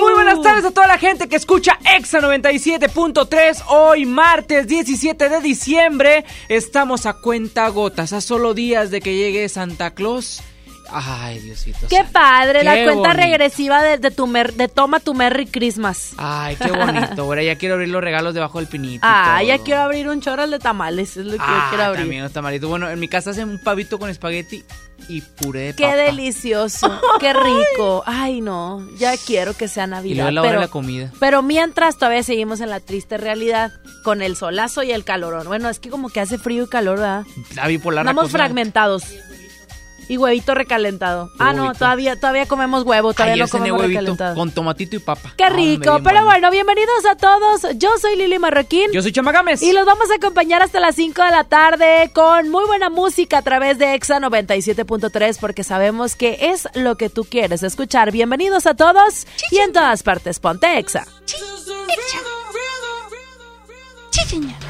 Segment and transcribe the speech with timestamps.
[0.00, 3.64] Muy buenas tardes a toda la gente que escucha Exa 97.3.
[3.68, 9.48] Hoy, martes 17 de diciembre, estamos a cuenta gotas, a solo días de que llegue
[9.48, 10.42] Santa Claus.
[10.92, 11.86] Ay, Diosito.
[11.88, 12.12] Qué santo.
[12.12, 13.12] padre, la cuenta bonito.
[13.12, 16.12] regresiva de, de tu mer- de toma tu Merry Christmas.
[16.16, 17.22] Ay, qué bonito.
[17.22, 19.06] Ahora ya quiero abrir los regalos debajo del pinito.
[19.06, 21.84] y Ah, ya quiero abrir un chorral de tamales, es lo que yo Ah, quiero
[21.84, 22.02] abrir.
[22.02, 22.68] también los tamalitos.
[22.68, 24.64] Bueno, en mi casa hacen un pavito con espagueti
[25.08, 25.96] y puré de Qué papa.
[25.96, 27.32] delicioso, qué
[27.76, 28.02] rico.
[28.06, 30.16] Ay, no, ya quiero que sea Y Navidad.
[30.24, 31.12] luego la hora pero, de la comida.
[31.18, 33.72] pero mientras todavía seguimos en la triste realidad
[34.04, 35.46] con el solazo y el calorón.
[35.46, 37.24] Bueno, es que como que hace frío y calor, ¿verdad?
[37.54, 38.04] La bipolar.
[38.04, 39.04] la Estamos fragmentados.
[40.10, 41.30] Y huevito recalentado.
[41.38, 44.34] Ah, no, todavía, todavía comemos huevo, todavía Ayer no comemos huevito recalentado.
[44.34, 45.34] con tomatito y papa.
[45.36, 47.78] Qué rico, pero bueno, bienvenidos a todos.
[47.78, 48.90] Yo soy Lili Marroquín.
[48.92, 49.62] Yo soy Chama Gámez.
[49.62, 53.38] Y los vamos a acompañar hasta las 5 de la tarde con muy buena música
[53.38, 58.10] a través de Exa 97.3 porque sabemos que es lo que tú quieres escuchar.
[58.10, 61.06] Bienvenidos a todos y en todas partes ponte Exa.
[64.12, 64.69] La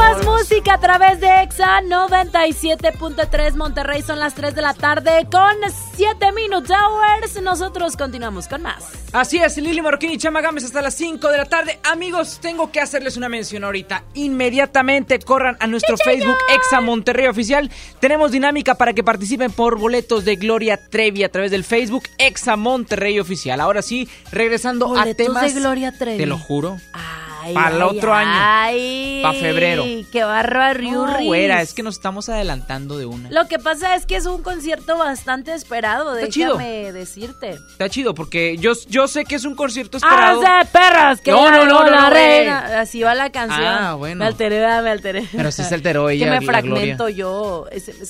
[0.00, 4.00] Más música a través de EXA 97.3 Monterrey.
[4.02, 5.54] Son las 3 de la tarde con
[5.94, 7.42] 7 Minutes Hours.
[7.42, 8.84] Nosotros continuamos con más.
[9.12, 11.78] Así es, Lili Marroquín y Chama Gámez hasta las 5 de la tarde.
[11.84, 14.04] Amigos, tengo que hacerles una mención ahorita.
[14.14, 17.70] Inmediatamente corran a nuestro Facebook Exa Monterrey Oficial.
[18.00, 22.56] Tenemos dinámica para que participen por boletos de Gloria Trevi a través del Facebook Exa
[22.56, 23.60] Monterrey Oficial.
[23.60, 25.54] Ahora sí, regresando a Boletos temas.
[25.54, 26.16] de Gloria Trevi.
[26.18, 26.78] Te lo juro.
[26.94, 28.30] Ay, Para el ay, otro año.
[28.32, 29.84] Ay, Pa' febrero.
[30.12, 33.30] Qué barba, No, es que nos estamos adelantando de una.
[33.30, 36.56] Lo que pasa es que es un concierto bastante esperado, Está chido.
[36.56, 37.50] déjame decirte.
[37.72, 40.40] Está chido porque yo, yo sé que es un concierto ¡Ah, esperado.
[40.40, 41.20] de perras!
[41.20, 42.80] ¡Que No, no, no, no, la no, reina!
[42.80, 43.60] Así va la canción.
[43.62, 44.20] Ah, bueno.
[44.20, 45.28] Me alteré, me alteré.
[45.32, 47.66] Pero sí se alteró ella, Que me fragmento yo.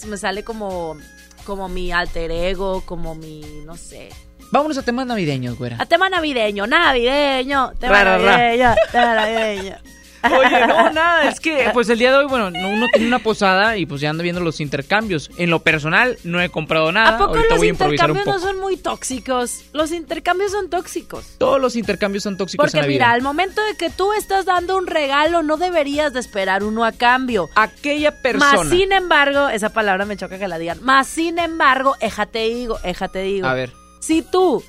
[0.06, 0.96] Me sale como,
[1.44, 4.10] como mi alter ego, como mi, no sé.
[4.52, 5.76] Vámonos a temas navideños, güera.
[5.79, 9.76] A tema navideño, navideño, tema Ra, navideño, tema navideño.
[10.23, 13.20] Oye, no, nada, es que pues el día de hoy, bueno, no- uno tiene una
[13.20, 15.31] posada y pues ya ando viendo los intercambios.
[15.38, 17.14] En lo personal, no he comprado nada.
[17.14, 19.62] ¿A poco Ahorita los voy a improvisar un intercambios no son muy tóxicos?
[19.73, 21.25] Los intercambios son tóxicos.
[21.38, 23.12] Todos los intercambios son tóxicos Porque en la mira, vida.
[23.14, 26.93] al momento de que tú estás dando un regalo, no deberías de esperar uno a
[26.93, 27.49] cambio.
[27.55, 28.56] Aquella persona.
[28.56, 30.82] Más sin embargo, esa palabra me choca que la digan.
[30.82, 33.47] Más sin embargo, éjate digo, éjate digo.
[33.47, 33.73] A ver.
[34.00, 34.62] Si tú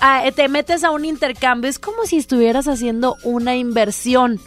[0.00, 4.40] ah, te metes a un intercambio, es como si estuvieras haciendo una inversión.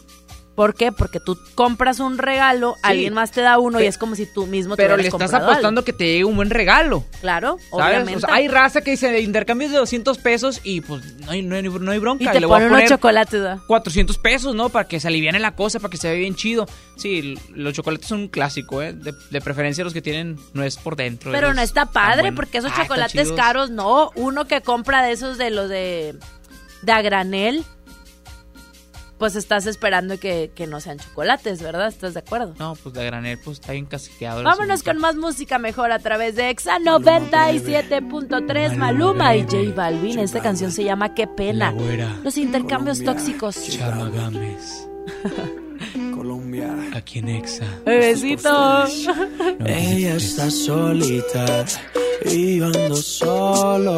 [0.56, 0.92] ¿Por qué?
[0.94, 4.46] Porque tú compras un regalo, alguien más te da uno y es como si tú
[4.48, 5.84] mismo te Pero le estás apostando algo.
[5.84, 7.04] que te llegue un buen regalo.
[7.19, 7.88] Claro, ¿Sabes?
[7.88, 8.16] obviamente.
[8.18, 11.56] O sea, hay raza que dice intercambios de 200 pesos y pues no hay, no
[11.57, 12.24] hay, no hay bronca.
[12.24, 13.60] y te le ponen unos chocolates, ¿verdad?
[13.68, 14.69] 400 pesos, ¿no?
[14.69, 16.66] Para que se aliviane la cosa, para que se vea bien chido.
[16.96, 18.94] Sí, los chocolates son un clásico, ¿eh?
[18.94, 21.34] De, de preferencia los que tienen nuez por dentro.
[21.34, 24.12] Pero no está padre porque esos Ah, chocolates caros, no.
[24.16, 26.16] Uno que compra de esos de los de,
[26.81, 27.66] de a granel,
[29.17, 31.88] pues estás esperando que, que no sean chocolates, ¿verdad?
[31.88, 32.53] ¿Estás de acuerdo?
[32.59, 34.39] No, pues de granel, pues está bien casqueado.
[34.39, 40.19] el Vámonos con más música mejor a través de Exa 97.3 Maluma y J Balvin.
[40.19, 41.73] Esta canción se llama Qué pena.
[42.23, 43.56] Los intercambios tóxicos.
[43.69, 44.88] Chama Gámez,
[46.15, 46.73] Colombia.
[46.94, 47.65] aquí en Exa.
[47.85, 48.85] Bebecito.
[49.65, 51.65] Ella está solita
[52.25, 53.97] y yo ando solo.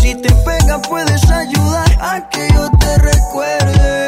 [0.00, 4.06] Si te pegas puedes ayudar a que yo te recuerde.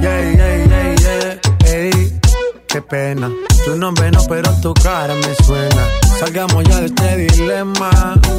[0.00, 2.20] Yeah, yeah, yeah, yeah, ey,
[2.68, 3.30] qué pena.
[3.64, 5.88] Tu nombre no, pero tu cara me suena.
[6.18, 7.90] Salgamos ya de este dilema.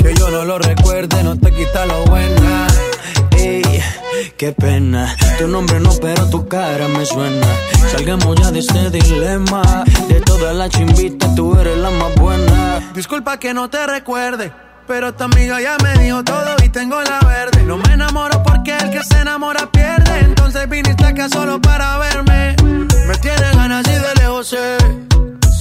[0.01, 2.67] Que yo no lo recuerde, no te quita lo buena.
[3.31, 3.81] Ey,
[4.37, 5.15] qué pena.
[5.37, 7.47] Tu nombre no, pero tu cara me suena.
[7.91, 9.83] Salgamos ya de este dilema.
[10.07, 12.91] De todas las chimbitas, tú eres la más buena.
[12.93, 14.51] Disculpa que no te recuerde.
[14.87, 17.63] Pero tu amiga ya me dijo todo y tengo la verde.
[17.63, 20.19] No me enamoro porque el que se enamora pierde.
[20.19, 22.55] Entonces viniste acá solo para verme.
[23.07, 24.77] Me tiene ganas y de lejos sé.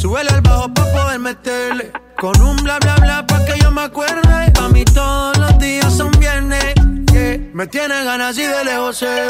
[0.01, 1.93] Súbele al bajo pa' poder meterle.
[2.19, 4.53] Con un bla bla bla pa' que yo me acuerde.
[4.61, 6.75] A mí todos los días son viernes.
[7.53, 9.27] Me tiene ganas y de lejos sé.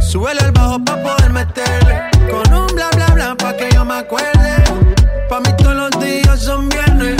[0.00, 2.10] Súbele al bajo pa' poder meterle.
[2.30, 4.64] Con un bla bla bla pa' que yo me acuerde.
[5.28, 7.19] Pa' mí todos los días son viernes.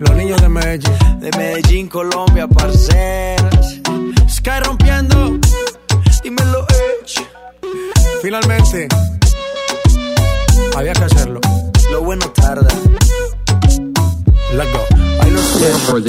[0.00, 1.20] Los niños de Medellín.
[1.20, 3.76] De Medellín, Colombia, parceras.
[4.28, 5.38] Sky rompiendo.
[6.22, 7.26] Dímelo, Edge.
[8.22, 8.88] Finalmente.
[10.76, 11.40] Había que hacerlo.
[11.90, 12.68] Lo bueno tarda.
[14.52, 14.84] Let's go.
[15.28, 16.00] Lo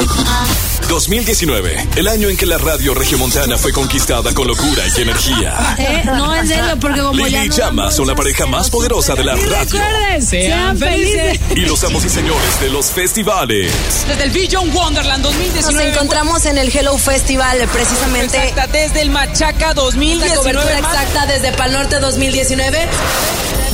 [0.90, 5.76] 2019, el año en que la radio regiomontana fue conquistada con locura y energía.
[5.78, 8.72] Eh, no, en serio, porque como Lili ya y no Chama son la pareja más
[8.72, 9.50] poderosa de la radio.
[9.60, 11.40] recuerden, sean felices.
[11.56, 13.72] Y los amos y señores de los festivales.
[14.08, 15.92] Desde el Vision Wonderland Nos 2019.
[15.92, 20.38] encontramos en el Hello Festival, precisamente Exacta, desde el Machaca la 2019.
[20.38, 22.88] cobertura más- exacta desde Pal Norte 2019.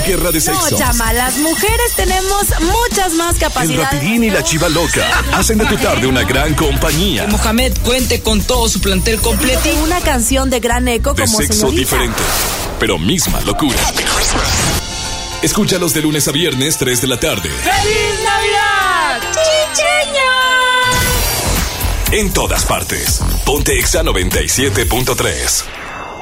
[0.06, 0.78] Guerra de No, sexo.
[0.78, 3.92] chama, las mujeres tenemos muchas más El capacidades.
[3.94, 7.26] rapidín y la chiva loca hacen de tu tarde una gran compañía.
[7.28, 9.62] Mohamed cuente con todo su plantel completo.
[9.84, 11.80] Una canción de gran eco De como sexo señorita.
[11.80, 12.22] diferente,
[12.80, 13.78] pero misma locura.
[15.42, 17.50] Escúchalos de lunes a viernes, 3 de la tarde.
[17.50, 19.22] ¡Feliz Navidad!
[22.12, 23.20] En todas partes.
[23.46, 25.64] Ponte Exa 97.3.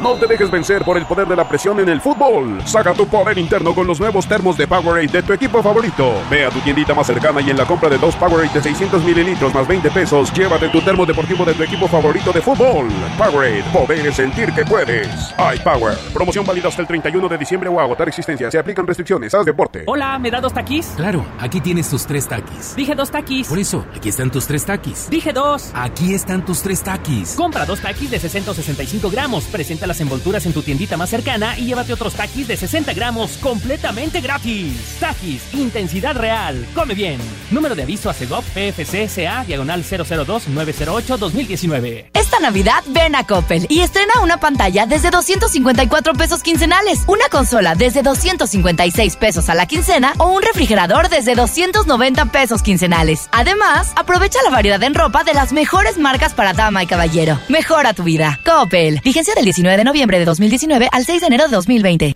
[0.04, 2.62] No te dejes vencer por el poder de la presión en el fútbol.
[2.66, 6.16] Saca tu poder interno con los nuevos termos de Powerade de tu equipo favorito.
[6.30, 9.02] Ve a tu tiendita más cercana y en la compra de dos Powerade de 600
[9.02, 12.90] mililitros más 20 pesos, llévate tu termo deportivo de tu equipo favorito de fútbol.
[13.18, 15.08] Powerade, poder es sentir que puedes.
[15.56, 18.52] iPower, promoción válida hasta el 31 de diciembre o agotar existencia.
[18.52, 19.34] Se aplican restricciones.
[19.34, 19.86] Haz deporte.
[19.88, 20.88] Hola, ¿me da dos taquis?
[20.98, 22.76] Claro, aquí tienes tus tres taquis.
[22.76, 23.48] Dije dos taquis.
[23.48, 25.10] Por eso, aquí están tus tres taquis.
[25.10, 25.72] Dije dos.
[25.74, 27.36] Aquí están tus tres taquis.
[27.36, 29.46] Compra dos taquis de 665 gramos.
[29.46, 33.38] Presenta las envolturas en tu tiendita más cercana y llévate otros taquis de 60 gramos
[33.38, 34.98] completamente gratis.
[35.00, 36.66] Taquis, intensidad real.
[36.74, 37.20] Come bien.
[37.52, 42.06] Número de aviso a CEGOP PFC CA diagonal 002-908-2019.
[42.12, 47.76] Esta Navidad ven a Coppel y estrena una pantalla desde 254 pesos quincenales, una consola
[47.76, 53.30] desde 256 pesos a la quincena o un refrigerador desde 290 pesos quincenales.
[53.32, 57.40] Además, aprovecha la variedad en ropa de las mejores marcas para dama y caballero.
[57.48, 58.40] Mejora tu vida.
[58.44, 59.00] Coppel.
[59.04, 62.16] Vigencia del 19 de noviembre de 2019 al 6 de enero de 2020.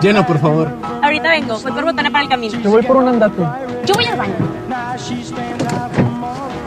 [0.00, 0.70] Llena, por favor.
[1.02, 2.60] Ahorita vengo, voy por botana para el camino.
[2.60, 3.42] Te voy por un andate.
[3.86, 4.34] Yo voy al baño.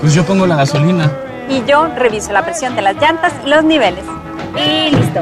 [0.02, 1.12] Pues yo pongo la gasolina.
[1.50, 4.04] Y yo reviso la presión de las llantas y los niveles.
[4.56, 5.22] Y listo.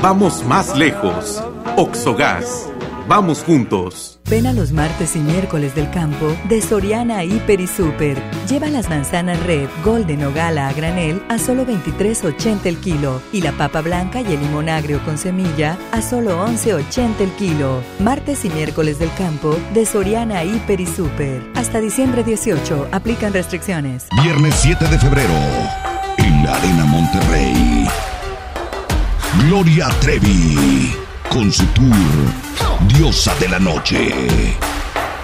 [0.00, 1.42] Vamos más lejos.
[1.76, 2.68] Oxogas.
[3.06, 4.11] Vamos juntos.
[4.32, 8.16] Ven a los martes y miércoles del campo de Soriana Hiper y Super.
[8.48, 13.42] Lleva las manzanas red, golden o gala a granel a solo 23.80 el kilo y
[13.42, 17.82] la papa blanca y el limón agrio con semilla a solo 11.80 el kilo.
[17.98, 21.42] Martes y miércoles del campo de Soriana Hiper y Super.
[21.54, 24.06] Hasta diciembre 18 aplican restricciones.
[24.22, 25.34] Viernes 7 de febrero,
[26.16, 27.86] en la Arena Monterrey.
[29.46, 30.96] Gloria Trevi,
[31.32, 31.86] con su tour
[32.88, 34.12] Diosa de la Noche.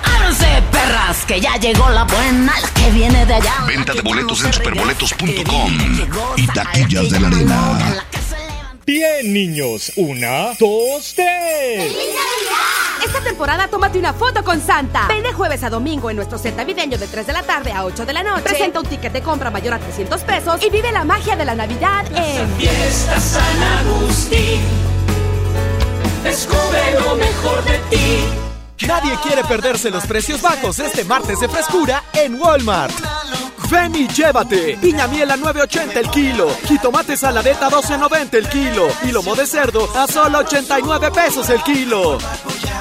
[0.03, 1.25] ¡Ábranse, perras!
[1.27, 3.65] Que ya llegó la buena, la que viene de allá.
[3.67, 5.73] Venta de boletos en superboletos.com
[6.37, 8.05] y taquillas de la Arena.
[8.87, 9.93] Bien, niños.
[9.97, 11.93] Una, dos, tres.
[13.05, 15.07] Esta temporada tómate una foto con Santa.
[15.09, 17.85] Ven de jueves a domingo en nuestro set navideño de 3 de la tarde a
[17.85, 18.43] 8 de la noche.
[18.45, 21.55] Presenta un ticket de compra mayor a 300 pesos y vive la magia de la
[21.55, 24.98] Navidad en Fiesta San Agustín.
[26.29, 28.87] Descubre lo mejor de ti.
[28.87, 32.93] Nadie quiere perderse los precios bajos este martes de frescura en Walmart.
[33.71, 34.79] Ven y llévate.
[34.81, 36.49] Piña miel a 9.80 el kilo.
[36.67, 38.89] Jitomate saladeta a 12.90 el kilo.
[39.07, 42.17] Y lomo de cerdo a solo 89 pesos el kilo.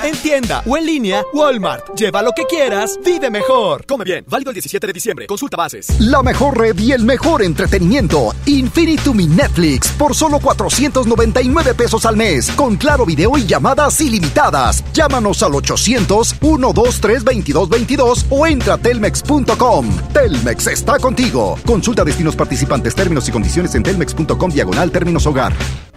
[0.04, 1.96] En tienda o en línea, Walmart.
[1.96, 3.86] Lleva lo que quieras, vive mejor.
[3.86, 4.24] Come bien.
[4.30, 5.28] Válido el 17 de diciembre.
[5.28, 6.00] Consulta bases.
[6.00, 8.34] La mejor red y el mejor entretenimiento.
[8.46, 12.52] Infinitum y Netflix por solo 499 pesos al mes.
[12.52, 14.84] Con claro video y llamadas ilimitadas.
[14.94, 19.88] Llámanos al 800-123-2222 o entra a telmex.com.
[20.14, 21.58] Telmex está contigo.
[21.66, 25.52] Consulta destinos participantes, términos y condiciones en telmex.com diagonal términos hogar.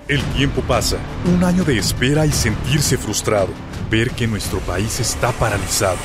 [0.09, 0.97] El tiempo pasa,
[1.27, 3.49] un año de espera y sentirse frustrado,
[3.91, 5.99] ver que nuestro país está paralizado.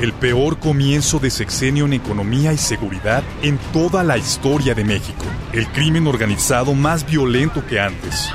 [0.00, 5.24] El peor comienzo de sexenio en economía y seguridad en toda la historia de México.
[5.52, 8.30] El crimen organizado más violento que antes.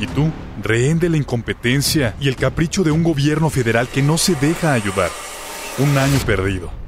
[0.00, 4.16] Y tú, rehén de la incompetencia y el capricho de un gobierno federal que no
[4.16, 5.10] se deja ayudar.
[5.78, 6.87] Un año perdido.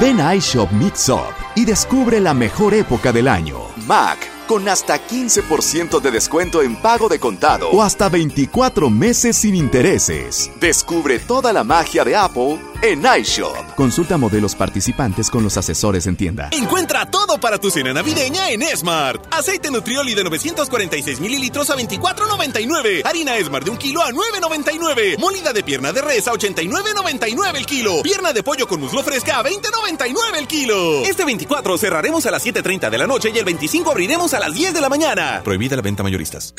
[0.00, 3.58] Ven a iShop Mix Up y descubre la mejor época del año.
[3.86, 9.54] Mac con hasta 15% de descuento en pago de contado o hasta 24 meses sin
[9.54, 10.50] intereses.
[10.60, 13.74] Descubre toda la magia de Apple en iShop.
[13.74, 16.48] Consulta modelos participantes con los asesores en tienda.
[16.52, 19.24] Encuentra todo para tu cena navideña en Smart.
[19.32, 23.02] Aceite Nutrioli de 946 mililitros a 24.99.
[23.04, 25.18] Harina Esmart de un kilo a 9.99.
[25.18, 28.02] Molida de pierna de res a 89.99 el kilo.
[28.02, 31.02] Pierna de pollo con muslo fresca a 20.99 el kilo.
[31.04, 34.54] Este 24 cerraremos a las 7.30 de la noche y el 25 abriremos a las
[34.54, 35.42] 10 de la mañana.
[35.44, 36.54] Prohibida la venta mayoristas.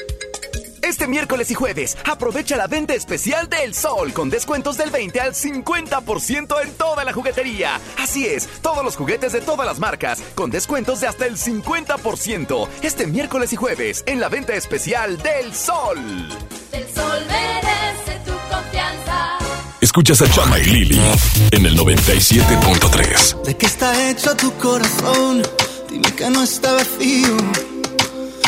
[0.85, 5.33] Este miércoles y jueves, aprovecha la venta especial del Sol con descuentos del 20 al
[5.33, 7.81] 50% en toda la juguetería.
[7.97, 12.67] Así es, todos los juguetes de todas las marcas con descuentos de hasta el 50%.
[12.83, 15.97] Este miércoles y jueves en la venta especial del Sol.
[16.71, 19.39] El sol merece tu confianza.
[19.81, 21.01] Escuchas a Chama y Lili
[21.49, 23.41] en el 97.3.
[23.41, 25.41] ¿De qué está hecho tu corazón?
[25.89, 27.74] Dime que no está vacío.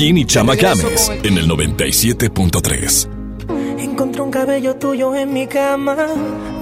[0.00, 3.08] Marroquín y Chama Games en el 97.3.
[3.80, 5.94] Encontré un cabello tuyo en mi cama.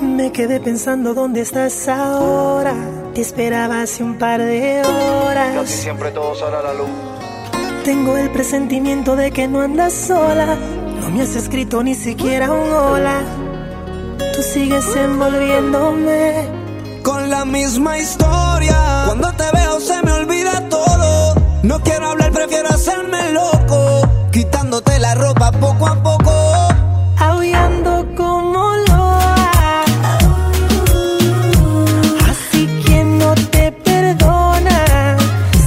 [0.02, 2.74] Me quedé pensando dónde estás ahora.
[3.14, 5.54] Te esperaba hace un par de horas.
[5.54, 6.88] Casi siempre todo sale a la luz.
[7.84, 10.56] Tengo el presentimiento de que no andas sola.
[11.00, 13.22] No me has escrito ni siquiera un hola.
[14.34, 16.32] Tú sigues envolviéndome.
[17.04, 18.37] Con la misma historia.
[21.68, 24.00] No quiero hablar, prefiero hacerme loco.
[24.32, 26.32] Quitándote la ropa poco a poco.
[27.18, 29.84] Aullando como loa.
[32.30, 35.18] Así que no te perdona.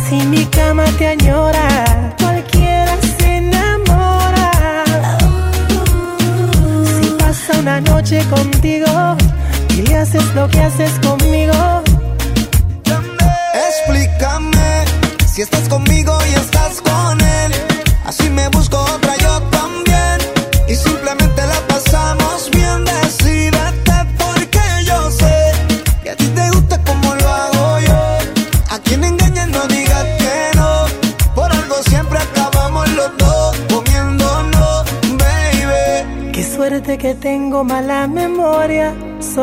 [0.10, 4.52] Si mi cama te añora, cualquiera se enamora.
[6.96, 8.88] Si pasa una noche contigo,
[9.70, 11.11] y le haces lo que haces conmigo.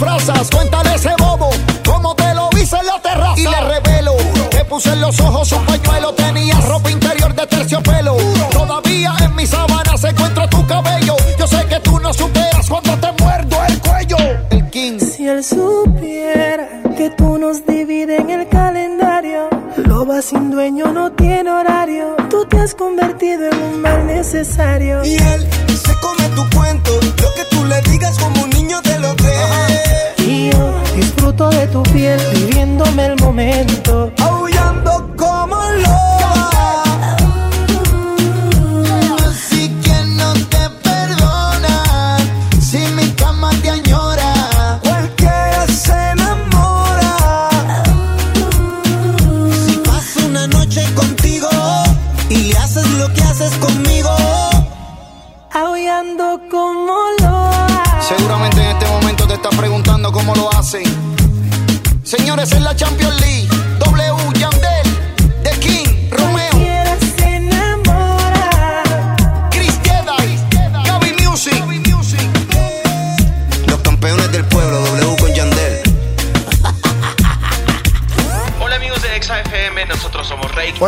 [0.00, 0.50] Disfrazas.
[0.50, 1.50] Cuéntale ese bobo,
[1.84, 3.38] cómo te lo hice en la terraza.
[3.38, 4.12] Y le revelo,
[4.50, 8.16] te puse en los ojos un pañuelo, tenías ropa interior de terciopelo.
[8.52, 11.16] Todavía en mi sábana se encuentra tu cabello.
[11.38, 14.16] Yo sé que tú no superas cuando te muerdo el cuello.
[14.50, 14.98] El King.
[14.98, 21.50] Si él supiera que tú nos divides en el calendario, loba sin dueño no tiene
[21.50, 22.16] horario.
[22.30, 25.04] Tú te has convertido en un mal necesario.
[25.04, 26.89] Y él se come tu cuento.
[31.72, 34.12] Tu piel, viviéndome el momento.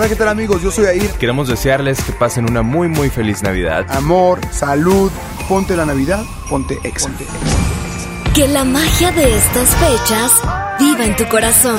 [0.03, 0.61] Hola, ¿qué tal amigos?
[0.61, 1.13] Yo soy Air.
[1.13, 3.87] Queremos desearles que pasen una muy muy feliz Navidad.
[3.89, 5.13] Amor, salud,
[5.49, 7.09] ponte la Navidad, ponte Exa.
[8.35, 10.33] Que la magia de estas fechas
[10.81, 11.79] viva en tu corazón.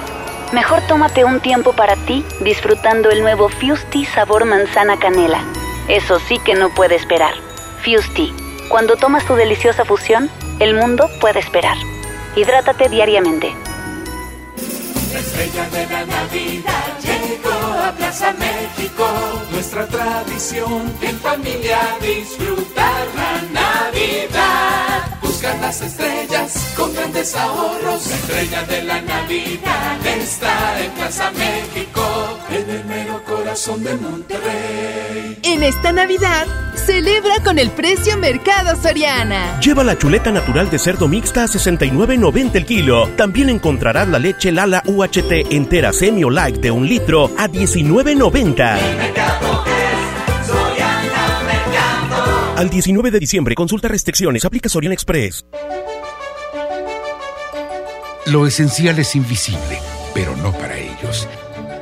[0.51, 5.45] Mejor tómate un tiempo para ti disfrutando el nuevo Fusti sabor manzana canela.
[5.87, 7.33] Eso sí que no puede esperar.
[7.83, 8.33] Fusti,
[8.67, 11.77] cuando tomas tu deliciosa fusión, el mundo puede esperar.
[12.35, 13.55] Hidrátate diariamente.
[15.13, 19.07] La estrella de la Navidad llegó a Plaza México.
[19.51, 25.20] Nuestra tradición en familia disfrutar la Navidad.
[25.41, 28.05] Buscar las estrellas con grandes ahorros.
[28.05, 35.39] La estrella de la Navidad está en Plaza México, en el mero corazón de Monterrey.
[35.41, 36.45] En esta Navidad,
[36.85, 39.59] celebra con el precio Mercado Soriana.
[39.61, 43.07] Lleva la chuleta natural de cerdo mixta a 69.90 el kilo.
[43.17, 49.80] También encontrarás la leche Lala UHT entera semi o light de un litro a 19.90.
[52.61, 55.43] Al 19 de diciembre, consulta restricciones, aplica Soriana Express.
[58.27, 59.79] Lo esencial es invisible,
[60.13, 61.27] pero no para ellos.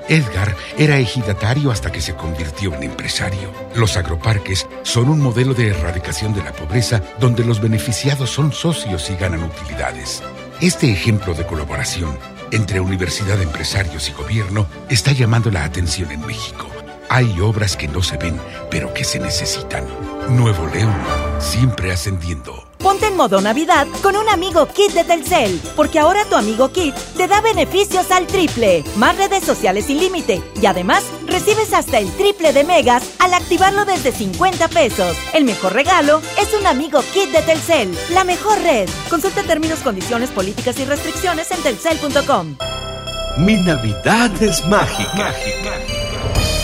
[0.08, 3.52] Edgar era ejidatario hasta que se convirtió en empresario.
[3.76, 9.10] Los agroparques son un modelo de erradicación de la pobreza donde los beneficiados son socios
[9.10, 10.24] y ganan utilidades.
[10.62, 12.18] Este ejemplo de colaboración
[12.52, 16.79] entre universidad, empresarios y gobierno está llamando la atención en México.
[17.12, 19.84] Hay obras que no se ven, pero que se necesitan.
[20.30, 20.96] Nuevo León,
[21.40, 22.70] siempre ascendiendo.
[22.78, 26.94] Ponte en modo Navidad con un amigo Kit de Telcel, porque ahora tu amigo Kit
[27.18, 32.10] te da beneficios al triple, más redes sociales sin límite y además recibes hasta el
[32.16, 35.18] triple de megas al activarlo desde 50 pesos.
[35.34, 38.88] El mejor regalo es un amigo Kit de Telcel, la mejor red.
[39.10, 42.56] Consulta términos, condiciones, políticas y restricciones en telcel.com.
[43.38, 45.16] Mi Navidad es mágica.
[45.16, 45.99] mágica.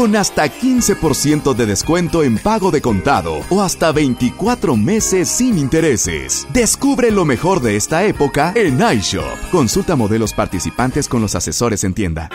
[0.00, 6.46] con hasta 15% de descuento en pago de contado o hasta 24 meses sin intereses.
[6.54, 9.50] Descubre lo mejor de esta época en iShop.
[9.52, 12.30] Consulta modelos participantes con los asesores en tienda.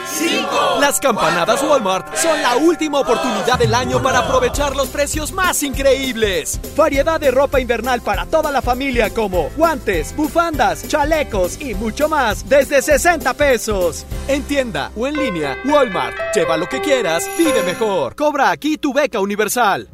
[0.79, 6.59] Las campanadas Walmart son la última oportunidad del año para aprovechar los precios más increíbles.
[6.75, 12.47] Variedad de ropa invernal para toda la familia como guantes, bufandas, chalecos y mucho más
[12.47, 14.05] desde 60 pesos.
[14.27, 16.15] En tienda o en línea, Walmart.
[16.35, 18.15] Lleva lo que quieras, vive mejor.
[18.15, 19.89] Cobra aquí tu beca universal.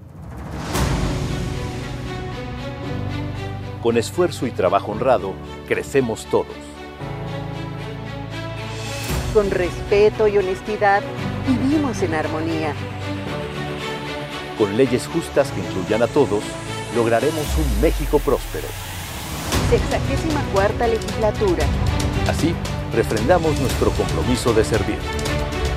[3.81, 5.33] Con esfuerzo y trabajo honrado,
[5.67, 6.53] crecemos todos.
[9.33, 11.01] Con respeto y honestidad,
[11.47, 12.73] vivimos en armonía.
[14.57, 16.43] Con leyes justas que incluyan a todos,
[16.95, 18.67] lograremos un México próspero.
[19.69, 21.65] Sexagésima cuarta legislatura.
[22.27, 22.53] Así,
[22.93, 24.99] refrendamos nuestro compromiso de servir.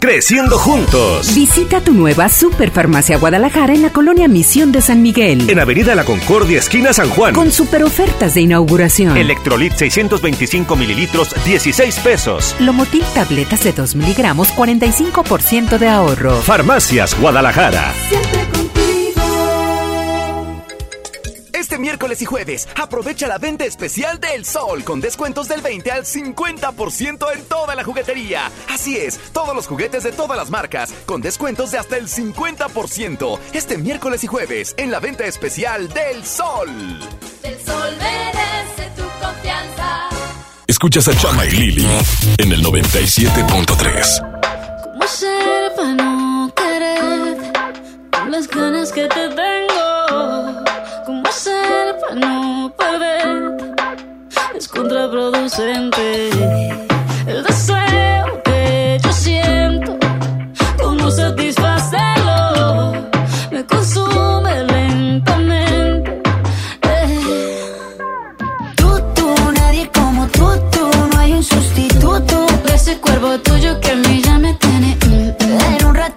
[0.00, 1.34] Creciendo juntos.
[1.34, 5.48] Visita tu nueva Superfarmacia Guadalajara en la colonia Misión de San Miguel.
[5.48, 7.34] En Avenida La Concordia, esquina San Juan.
[7.34, 9.16] Con super ofertas de inauguración.
[9.16, 12.54] Electrolit 625 mililitros, 16 pesos.
[12.60, 16.36] Lomotil tabletas de 2 miligramos, 45% de ahorro.
[16.42, 17.92] Farmacias Guadalajara.
[18.08, 18.65] Siempre
[21.76, 26.06] Este miércoles y jueves, aprovecha la venta especial del Sol con descuentos del 20 al
[26.06, 28.50] 50% en toda la juguetería.
[28.70, 33.38] Así es, todos los juguetes de todas las marcas con descuentos de hasta el 50%
[33.52, 36.70] este miércoles y jueves en la venta especial del Sol.
[37.42, 40.08] El Sol merece tu confianza.
[40.66, 41.86] Escuchas a Chama y Lili
[42.38, 44.82] en el 97.3.
[44.82, 47.36] ¿Cómo ser para no querer
[48.10, 50.64] con las ganas que te tengo?
[51.04, 51.65] ¿Cómo para
[52.14, 53.56] no perder?
[54.56, 56.30] Es contraproducente.
[57.26, 59.98] El deseo que yo siento,
[60.82, 62.92] ¿cómo satisfacerlo?
[63.50, 66.22] Me consume lentamente.
[66.82, 67.60] Eh.
[68.76, 72.46] Tú, tú, nadie como tú, tú, no hay un sustituto.
[72.66, 74.96] De ese cuerpo tuyo que a mí ya me tiene.
[75.06, 75.60] mm, mm.
[75.78, 76.15] En un rato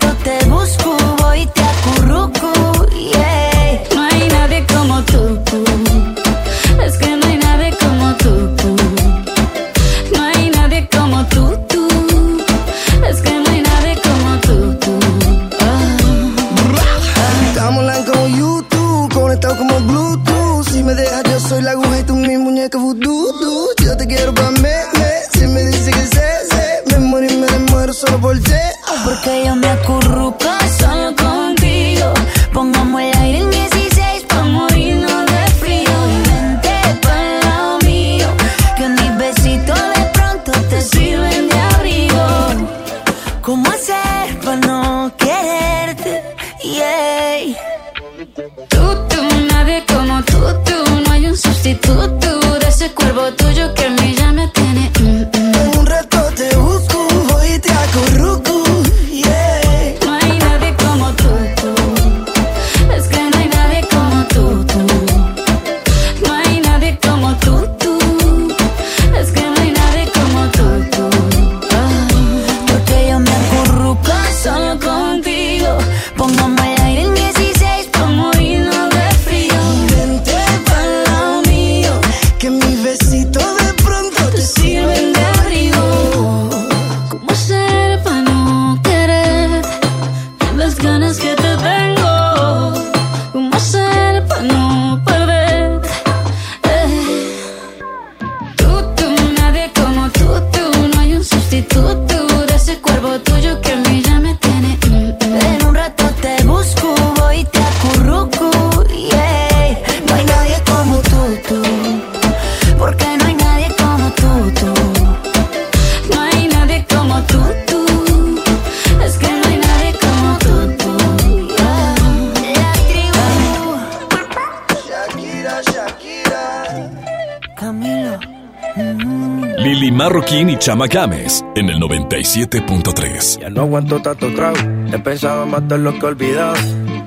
[130.59, 133.39] Chama Games en el 97.3.
[133.39, 134.57] Ya no aguanto tanto trago.
[134.93, 136.55] He pensado en matar lo que he olvidado.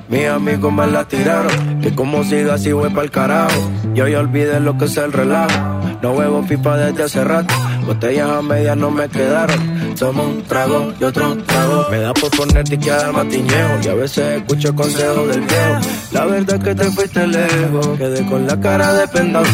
[0.09, 1.79] Mis amigos me la tiraron.
[1.79, 3.71] Que como siga así voy pa'l carajo.
[3.93, 5.53] Yo ya olvidé lo que es el relajo.
[6.01, 7.53] No huevo pipa desde hace rato.
[7.85, 9.93] Botellas a medias no me quedaron.
[9.99, 11.85] Tomo un trago y otro trago.
[11.91, 13.79] Me da por ponerte y quedar matiñejo.
[13.83, 15.79] Y a veces escucho consejos del viejo.
[16.11, 17.87] La verdad es que te fuiste lejos.
[17.99, 19.45] Quedé con la cara de pendado.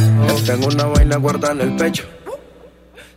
[0.45, 2.05] Tengo una vaina guardada en el pecho.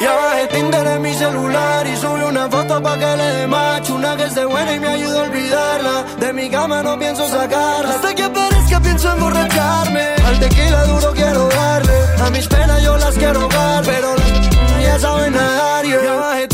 [0.00, 3.94] Ya bajé Tinder en mi celular y subí una foto pa' que le dé macho.
[3.94, 6.04] Una que esté buena y me ayuda a olvidarla.
[6.18, 7.90] De mi cama no pienso sacarla.
[7.94, 10.06] Hasta que aparezca pienso emborracharme.
[10.26, 11.98] Al tequila duro quiero darle.
[12.24, 15.84] A mis penas yo las quiero dar, pero las ya saben nadar.
[15.84, 16.02] yeah.
[16.02, 16.53] Ya bajé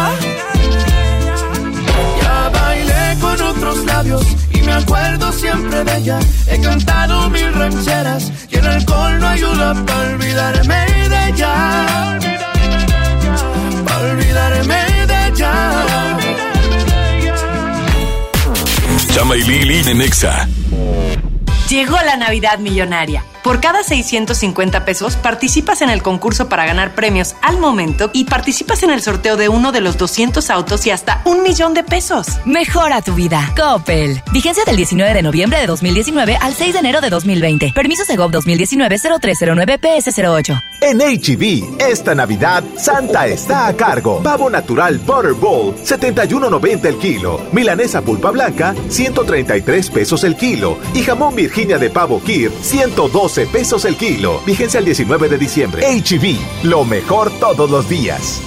[3.85, 6.19] labios y me acuerdo siempre de ella.
[6.47, 12.19] He cantado mil rancheras y el alcohol no ayuda para olvidarme de ella.
[13.87, 16.17] Para olvidarme de ella.
[19.13, 20.47] Chama y Lili en Exa.
[21.71, 23.23] Llegó la Navidad Millonaria.
[23.45, 28.83] Por cada 650 pesos participas en el concurso para ganar premios al momento y participas
[28.83, 32.27] en el sorteo de uno de los 200 autos y hasta un millón de pesos.
[32.45, 33.51] Mejora tu vida.
[33.55, 34.21] Coppel.
[34.33, 37.71] Vigencia del 19 de noviembre de 2019 al 6 de enero de 2020.
[37.73, 40.61] Permiso Segov 2019-0309 PS08.
[40.81, 44.21] En HB, esta Navidad, Santa está a cargo.
[44.21, 47.39] Pavo natural Butterball, 71.90 el kilo.
[47.51, 50.77] Milanesa pulpa blanca, 133 pesos el kilo.
[50.93, 54.41] Y jamón De pavo Kir, 112 pesos el kilo.
[54.47, 55.85] Vigencia el 19 de diciembre.
[55.85, 58.41] HB, lo mejor todos los días.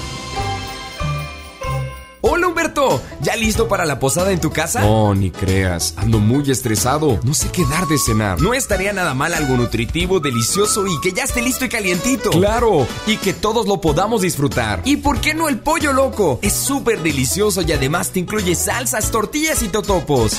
[2.23, 4.81] Hola Humberto, ¿Ya listo para la posada en tu casa?
[4.81, 5.95] No, ni creas.
[5.97, 7.19] Ando muy estresado.
[7.23, 8.39] No sé qué dar de cenar.
[8.39, 12.31] No estaría nada mal algo nutritivo, delicioso y que ya esté listo y calientito.
[12.31, 14.83] Claro, y que todos lo podamos disfrutar.
[14.85, 16.39] ¿Y por qué no el pollo loco?
[16.43, 20.39] Es súper delicioso y además te incluye salsas, tortillas y totopos.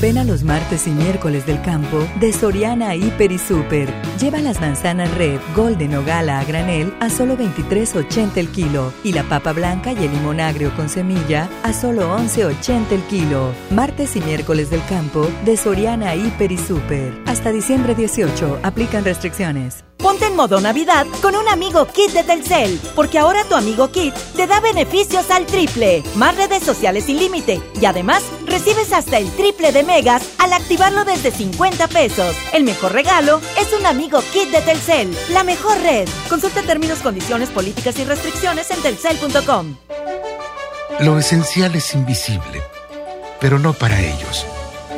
[0.00, 3.92] Ven a los martes y miércoles del campo de Soriana Hiper y Super.
[4.20, 9.12] Lleva las manzanas red, golden o gala a granel a solo 23.80 el kilo y
[9.12, 13.52] la papa blanca y el limón agrio con semilla a solo 11.80 el kilo.
[13.70, 17.12] Martes y miércoles del campo de Soriana Hiper y Super.
[17.26, 19.87] Hasta diciembre 18 aplican restricciones.
[20.08, 24.14] Ponte en modo Navidad con un amigo Kit de Telcel, porque ahora tu amigo Kit
[24.34, 29.30] te da beneficios al triple, más redes sociales sin límite y además recibes hasta el
[29.32, 32.34] triple de megas al activarlo desde 50 pesos.
[32.54, 36.08] El mejor regalo es un amigo Kit de Telcel, la mejor red.
[36.30, 39.76] Consulta términos, condiciones, políticas y restricciones en telcel.com.
[41.00, 42.62] Lo esencial es invisible,
[43.40, 44.46] pero no para ellos.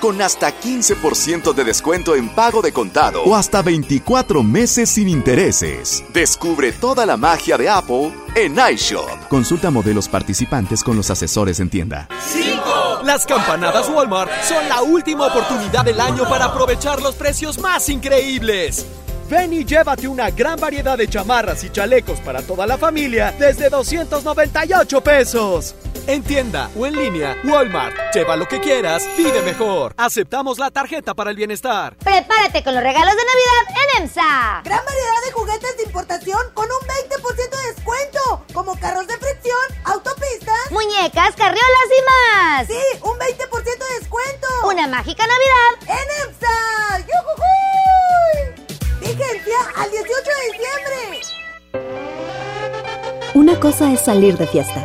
[0.00, 6.02] con hasta 15% de descuento en pago de contado o hasta 24 meses sin intereses.
[6.12, 9.28] Descubre toda la magia de Apple en iShop.
[9.28, 12.08] Consulta modelos participantes con los asesores en tienda.
[12.32, 13.02] 5.
[13.04, 18.86] Las campanadas Walmart son la última oportunidad del año para aprovechar los precios más increíbles.
[19.30, 23.68] Ven y llévate una gran variedad de chamarras y chalecos para toda la familia desde
[23.70, 25.74] 298 pesos.
[26.06, 27.94] En tienda o en línea, Walmart.
[28.12, 29.94] Lleva lo que quieras, vive mejor.
[29.96, 31.96] Aceptamos la tarjeta para el bienestar.
[31.96, 34.62] Prepárate con los regalos de Navidad en EMSA.
[34.64, 39.60] Gran variedad de juguetes de importación con un 20% de descuento, como carros de fricción,
[39.84, 42.66] autopistas, muñecas, carriolas y más.
[42.66, 44.48] Sí, un 20% de descuento.
[44.66, 46.98] Una mágica Navidad en EMSA.
[46.98, 48.66] ¡Yujujuy!
[49.00, 51.20] Vigencia al 18 de diciembre.
[53.34, 54.84] Una cosa es salir de fiesta.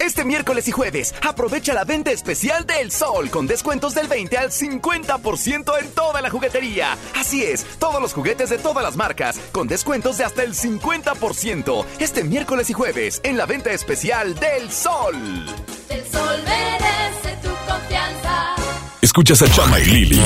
[0.00, 4.50] Este miércoles y jueves, aprovecha la venta especial del Sol con descuentos del 20 al
[4.50, 6.96] 50% en toda la juguetería.
[7.14, 11.84] Así es, todos los juguetes de todas las marcas con descuentos de hasta el 50%.
[11.98, 15.14] Este miércoles y jueves en la venta especial del Sol.
[15.90, 18.54] El sol merece tu confianza.
[19.02, 20.22] Escuchas a Chama y Lili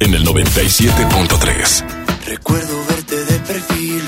[0.00, 1.84] en el 97.3.
[2.24, 4.02] Recuerdo verte de perfil.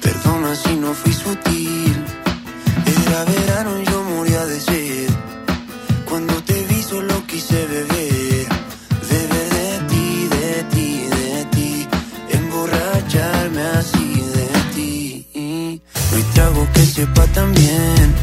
[0.00, 1.61] Perdona si no fui sutil.
[3.12, 5.10] Era verano y yo moría de sed.
[6.08, 8.46] Cuando te vi solo quise beber.
[9.10, 11.88] Beber de ti, de ti, de ti.
[12.30, 15.80] Emborracharme así de ti.
[16.10, 18.14] No hay trago que sepa tan bien.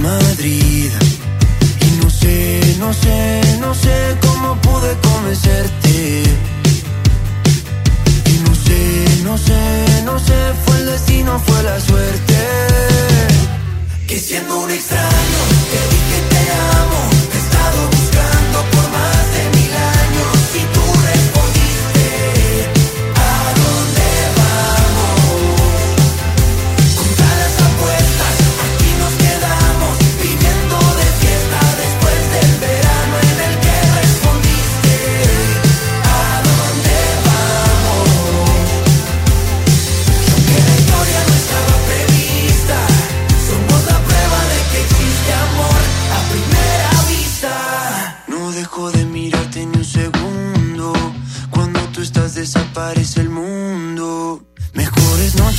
[0.00, 0.92] Madrid.
[1.80, 6.53] Y no sé, no sé, no sé cómo pude convencerte.
[9.24, 10.34] No sé, no sé,
[10.66, 12.34] fue el destino, fue la suerte.
[14.06, 16.42] Que siendo un extraño, te dije te
[16.78, 17.13] amo,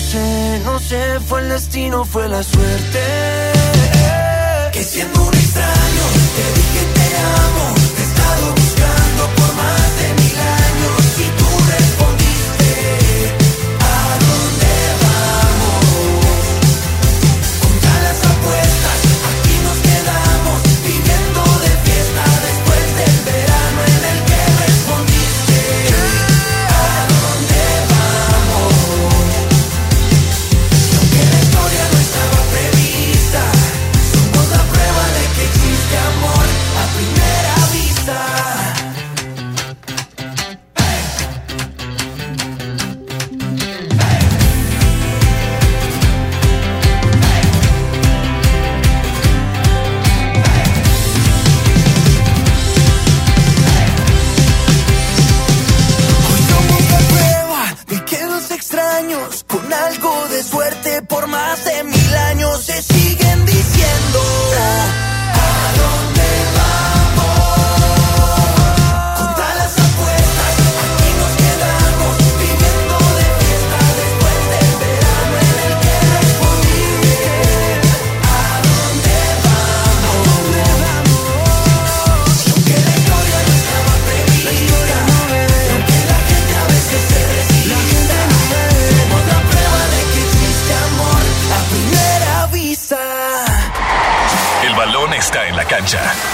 [0.00, 3.00] Sé, no sé, fue el destino, fue la suerte.
[4.72, 6.04] Que siendo un extraño,
[6.36, 7.74] te dije te amo,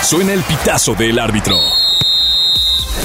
[0.06, 1.56] Suena el pitazo del árbitro.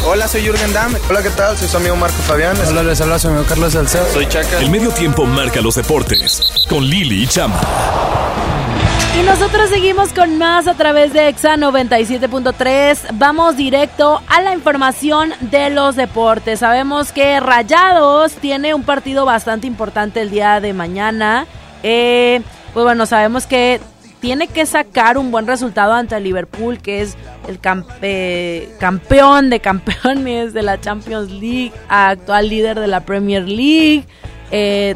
[0.06, 0.94] Hola, soy Jürgen Damm.
[1.10, 1.58] Hola, ¿qué tal?
[1.58, 2.56] Soy su amigo Marco Fabián.
[2.68, 4.06] Hola, les habla su amigo Carlos Salcedo.
[4.14, 4.60] Soy Chaca.
[4.60, 6.44] El medio tiempo marca los deportes.
[6.70, 7.60] Con Lili y Chama.
[9.20, 13.00] Y nosotros seguimos con más a través de Exa 97.3.
[13.14, 16.60] Vamos directo a la información de los deportes.
[16.60, 21.48] Sabemos que Rayados tiene un partido bastante importante el día de mañana.
[21.82, 22.44] Eh,
[22.76, 23.82] pues bueno, sabemos que
[24.22, 27.18] tiene que sacar un buen resultado ante el Liverpool, que es
[27.48, 34.06] el campe- campeón de campeones de la Champions League, actual líder de la Premier League.
[34.52, 34.96] Eh,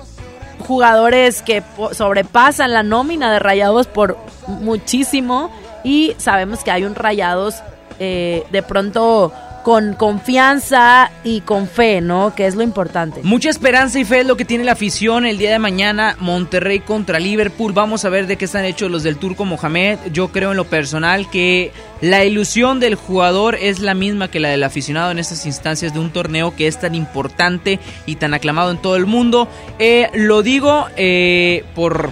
[0.59, 4.17] jugadores que sobrepasan la nómina de Rayados por
[4.47, 5.51] muchísimo
[5.83, 7.55] y sabemos que hay un Rayados
[7.99, 9.31] eh, de pronto
[9.65, 12.35] con confianza y con fe, ¿no?
[12.35, 13.21] Que es lo importante.
[13.23, 16.15] Mucha esperanza y fe es lo que tiene la afición el día de mañana.
[16.19, 17.73] Monterrey contra Liverpool.
[17.73, 19.97] Vamos a ver de qué están hechos los del Turco Mohamed.
[20.13, 24.49] Yo creo en lo personal que la ilusión del jugador es la misma que la
[24.49, 28.69] del aficionado en estas instancias de un torneo que es tan importante y tan aclamado
[28.69, 29.47] en todo el mundo.
[29.79, 32.11] Eh, lo digo eh, por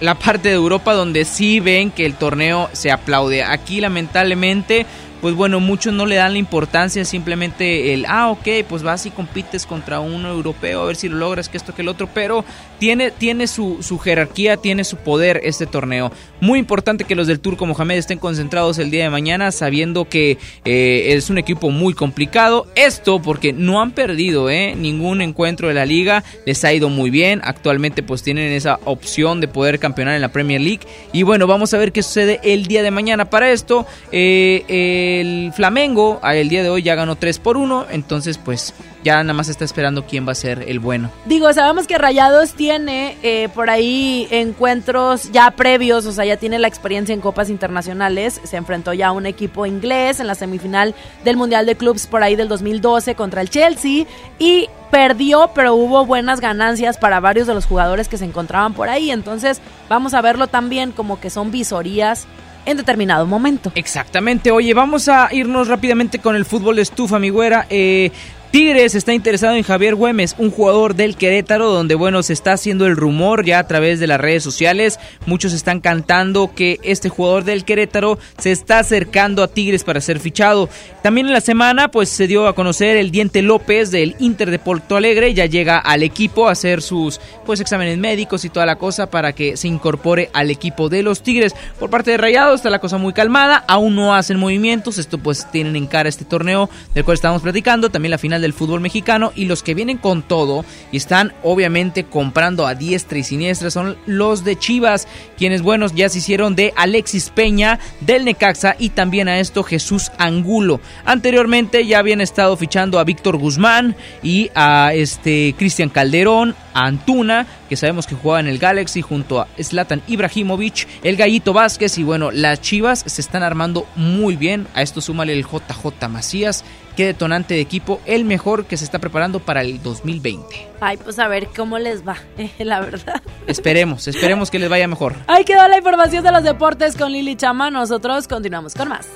[0.00, 3.44] la parte de Europa donde sí ven que el torneo se aplaude.
[3.44, 4.86] Aquí lamentablemente
[5.24, 9.10] pues bueno, muchos no le dan la importancia, simplemente el, ah, ok, pues vas y
[9.10, 12.44] compites contra un europeo, a ver si lo logras, que esto, que el otro, pero
[12.78, 16.12] tiene, tiene su, jerarquía, tiene su poder este torneo.
[16.42, 20.36] Muy importante que los del Turco Mohamed estén concentrados el día de mañana, sabiendo que
[20.66, 22.66] eh, es un equipo muy complicado.
[22.74, 27.08] Esto porque no han perdido eh, ningún encuentro de la liga, les ha ido muy
[27.08, 30.80] bien, actualmente pues tienen esa opción de poder campeonar en la Premier League.
[31.14, 33.30] Y bueno, vamos a ver qué sucede el día de mañana.
[33.30, 37.86] Para esto, eh, eh, el Flamengo el día de hoy ya ganó 3 por 1,
[37.90, 41.10] entonces pues ya nada más está esperando quién va a ser el bueno.
[41.26, 46.58] Digo, sabemos que Rayados tiene eh, por ahí encuentros ya previos, o sea, ya tiene
[46.58, 48.40] la experiencia en copas internacionales.
[48.44, 50.94] Se enfrentó ya a un equipo inglés en la semifinal
[51.24, 54.06] del Mundial de Clubs por ahí del 2012 contra el Chelsea
[54.38, 58.88] y perdió, pero hubo buenas ganancias para varios de los jugadores que se encontraban por
[58.88, 59.10] ahí.
[59.10, 62.26] Entonces, vamos a verlo también como que son visorías
[62.66, 63.72] en determinado momento.
[63.74, 64.50] Exactamente.
[64.50, 67.66] Oye, vamos a irnos rápidamente con el fútbol de estufa, mi güera.
[67.70, 68.10] Eh,
[68.54, 72.86] Tigres está interesado en Javier Güemes, un jugador del Querétaro, donde bueno, se está haciendo
[72.86, 75.00] el rumor ya a través de las redes sociales.
[75.26, 80.20] Muchos están cantando que este jugador del Querétaro se está acercando a Tigres para ser
[80.20, 80.68] fichado.
[81.02, 84.60] También en la semana, pues se dio a conocer el Diente López del Inter de
[84.60, 88.76] Porto Alegre, ya llega al equipo a hacer sus pues exámenes médicos y toda la
[88.76, 91.56] cosa para que se incorpore al equipo de los Tigres.
[91.80, 95.50] Por parte de Rayados está la cosa muy calmada, aún no hacen movimientos, esto pues
[95.50, 99.32] tienen en cara este torneo del cual estamos platicando, también la final del fútbol mexicano
[99.34, 103.96] y los que vienen con todo y están obviamente comprando a diestra y siniestra son
[104.04, 109.28] los de Chivas, quienes buenos ya se hicieron de Alexis Peña del Necaxa y también
[109.28, 110.80] a esto Jesús Angulo.
[111.06, 117.46] Anteriormente ya habían estado fichando a Víctor Guzmán y a este Cristian Calderón, a Antuna,
[117.68, 122.02] que sabemos que juega en el Galaxy junto a Zlatan Ibrahimovic, el Gallito Vázquez y
[122.02, 124.66] bueno, las Chivas se están armando muy bien.
[124.74, 126.64] A esto súmale el JJ Macías,
[126.94, 130.68] que detonante de equipo, el mejor que se está preparando para el 2020.
[130.80, 132.16] Ay, pues a ver cómo les va,
[132.58, 133.22] la verdad.
[133.46, 135.14] Esperemos, esperemos que les vaya mejor.
[135.26, 137.70] Ahí quedó la información de los deportes con Lili Chama.
[137.70, 139.08] Nosotros continuamos con más.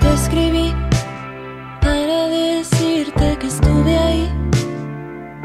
[0.00, 0.74] Te escribí
[1.80, 4.32] para decirte que estuve ahí.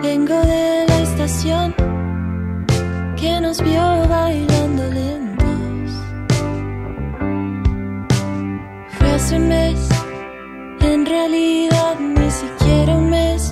[0.01, 1.92] Vengo de la estación
[3.24, 5.91] que nos vio bailando lentos.
[8.97, 9.80] Fue hace un mes,
[10.82, 13.49] en realidad ni siquiera un mes.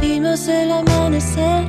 [0.00, 1.64] Vimos el amanecer,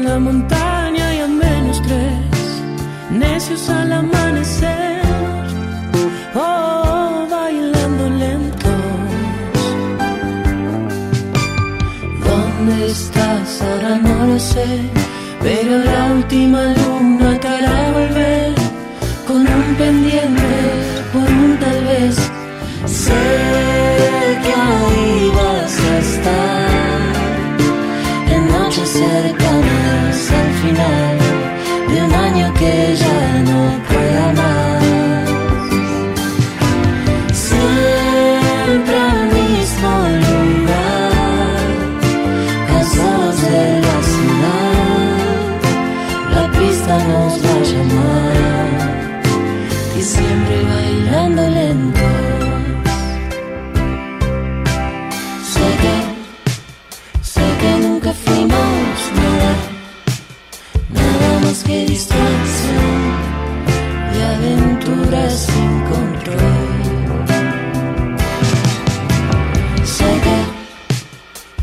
[0.00, 2.62] la montaña y a menos tres,
[3.10, 5.00] necios al amanecer.
[6.34, 8.72] Oh, bailando lentos.
[12.26, 13.62] ¿Dónde estás?
[13.62, 14.80] Ahora no lo sé.
[15.42, 17.48] Pero la última luna te
[64.86, 66.66] sin control.
[69.84, 70.38] Sé que,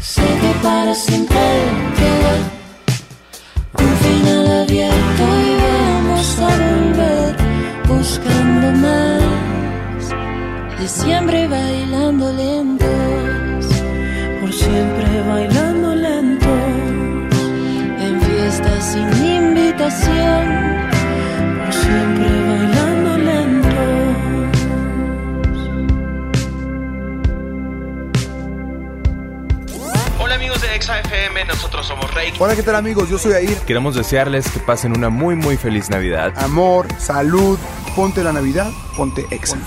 [0.02, 1.38] sé que para siempre
[2.00, 2.36] queda
[3.86, 7.36] un final abierto y vamos a volver
[7.88, 10.04] buscando más.
[10.80, 13.66] De siempre bailando lentos,
[14.42, 16.50] por siempre bailando lentos,
[18.06, 20.93] en fiestas sin invitación,
[31.00, 31.46] ExaFM?
[31.46, 32.34] Nosotros somos Rey.
[32.40, 33.10] Hola, ¿qué tal amigos?
[33.10, 33.58] Yo soy Air.
[33.66, 36.34] Queremos desearles que pasen una muy muy feliz Navidad.
[36.38, 37.58] Amor, salud,
[37.96, 39.58] ponte la Navidad, ponte Exa.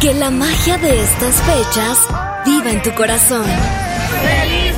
[0.00, 1.98] Que la magia de estas fechas
[2.44, 3.44] viva en tu corazón.
[4.22, 4.71] ¡Feliz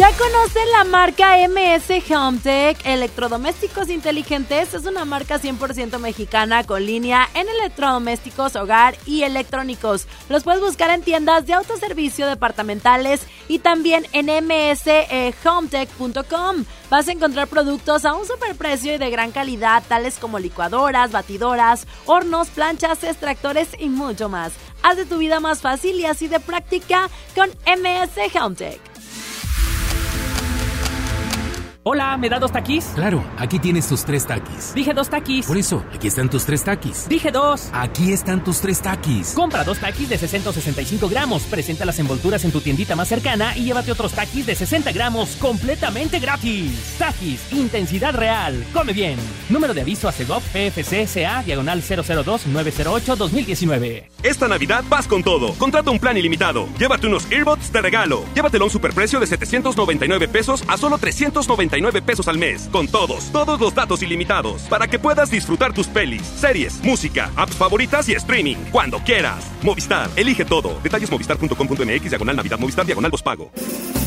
[0.00, 4.72] ¿Ya conocen la marca MS Hometech Electrodomésticos Inteligentes?
[4.72, 10.06] Es una marca 100% mexicana con línea en electrodomésticos, hogar y electrónicos.
[10.30, 16.64] Los puedes buscar en tiendas de autoservicio departamentales y también en mshometech.com.
[16.88, 21.86] Vas a encontrar productos a un superprecio y de gran calidad, tales como licuadoras, batidoras,
[22.06, 24.54] hornos, planchas, extractores y mucho más.
[24.82, 28.89] Haz de tu vida más fácil y así de práctica con MS Hometech.
[31.82, 32.84] Hola, ¿me da dos taquis?
[32.94, 34.74] Claro, aquí tienes tus tres taquis.
[34.74, 35.46] Dije dos taquis.
[35.46, 37.08] Por eso, aquí están tus tres taquis.
[37.08, 37.70] Dije dos.
[37.72, 39.32] Aquí están tus tres taquis.
[39.32, 43.64] Compra dos taquis de 665 gramos, presenta las envolturas en tu tiendita más cercana y
[43.64, 46.96] llévate otros taquis de 60 gramos completamente gratis.
[46.98, 48.62] Taquis, intensidad real.
[48.74, 49.16] Come bien.
[49.48, 54.04] Número de aviso a CEGOP PFC CA diagonal 002-908-2019.
[54.22, 55.54] Esta Navidad vas con todo.
[55.54, 56.68] Contrata un plan ilimitado.
[56.78, 58.26] Llévate unos earbuds de regalo.
[58.34, 61.69] Llévatelo a un superprecio de 799 pesos a solo 399
[62.02, 62.68] pesos al mes.
[62.72, 64.62] Con todos, todos los datos ilimitados.
[64.62, 68.56] Para que puedas disfrutar tus pelis, series, música, apps favoritas y streaming.
[68.72, 69.44] Cuando quieras.
[69.62, 70.78] Movistar, elige todo.
[70.82, 73.50] Detalles movistar.com.mx, diagonal Navidad, Movistar, diagonal pago.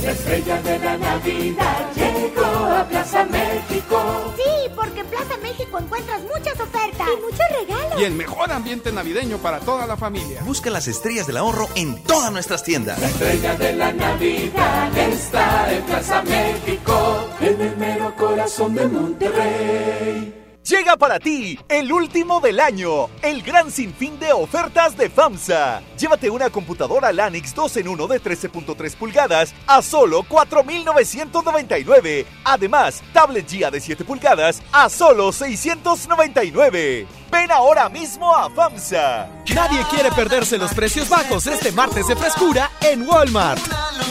[0.04, 4.34] La estrella de la Navidad llegó a Plaza México.
[4.36, 8.02] Sí, porque en Plaza México encuentras muchas ofertas y muchos regalos.
[8.02, 10.42] Y el mejor ambiente navideño para toda la familia.
[10.44, 13.00] Busca las estrellas del ahorro en todas nuestras tiendas.
[13.00, 20.44] La estrella de la Navidad está en Plaza México, en el mero corazón de Monterrey.
[20.64, 25.82] Llega para ti el último del año, el gran sinfín de ofertas de FAMSA.
[26.00, 32.26] Llévate una computadora Lanix 2 en 1 de 13.3 pulgadas a solo 4.999.
[32.46, 37.23] Además, tablet GIA de 7 pulgadas a solo 699.
[37.34, 39.28] Ven ahora mismo a FAMSA.
[39.56, 43.60] Nadie quiere perderse los precios bajos este martes de frescura en Walmart.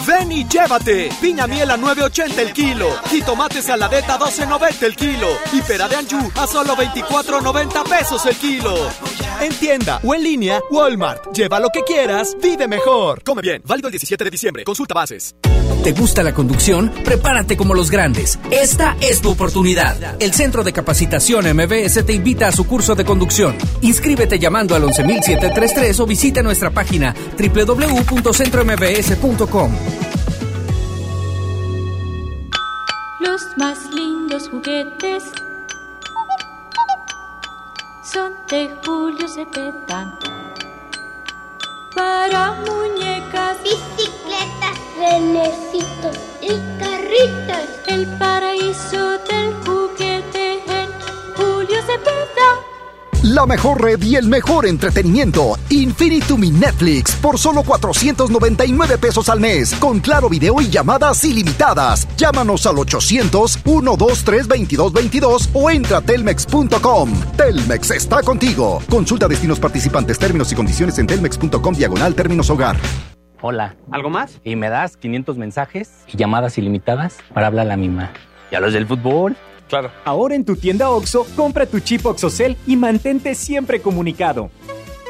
[0.04, 1.08] Ven y llévate.
[1.20, 2.88] Piña miel a 9.80 el kilo.
[3.08, 5.28] Jitomate saladeta a 12.90 el kilo.
[5.52, 8.74] Y pera de anjú a solo 24.90 pesos el kilo.
[9.40, 11.32] En tienda o en línea, Walmart.
[11.32, 13.22] Lleva lo que quieras, vive mejor.
[13.22, 13.62] Come bien.
[13.64, 14.64] Válido el 17 de diciembre.
[14.64, 15.36] Consulta bases.
[15.82, 16.92] ¿Te gusta la conducción?
[17.04, 18.38] Prepárate como los grandes.
[18.52, 20.14] Esta es tu oportunidad.
[20.20, 23.56] El Centro de Capacitación MBS te invita a su curso de conducción.
[23.80, 29.72] Inscríbete llamando al 11733 o visita nuestra página www.centrombs.com.
[33.18, 35.24] Los más lindos juguetes
[38.04, 40.16] son de Julio Cepeda.
[41.96, 43.56] Para muñecas,
[45.02, 47.68] bicicletas, renecitos y carritos.
[47.88, 50.88] El paraíso del juguete en
[51.36, 52.60] Julio Cepeda.
[53.22, 55.56] La mejor red y el mejor entretenimiento.
[55.70, 59.72] Infinitum y Netflix por solo 499 pesos al mes.
[59.74, 62.08] Con claro video y llamadas ilimitadas.
[62.16, 67.12] Llámanos al 800-123-2222 o entra a telmex.com.
[67.36, 68.82] Telmex está contigo.
[68.90, 72.76] Consulta destinos participantes, términos y condiciones en telmex.com diagonal términos hogar.
[73.44, 73.74] Hola.
[73.90, 74.40] ¿Algo más?
[74.44, 78.12] Y me das 500 mensajes y llamadas ilimitadas para hablar a la misma.
[78.52, 79.36] ¿Y a los del fútbol?
[79.68, 79.90] Claro.
[80.04, 84.50] Ahora en tu tienda OXO, compra tu chip OXOCEL y mantente siempre comunicado.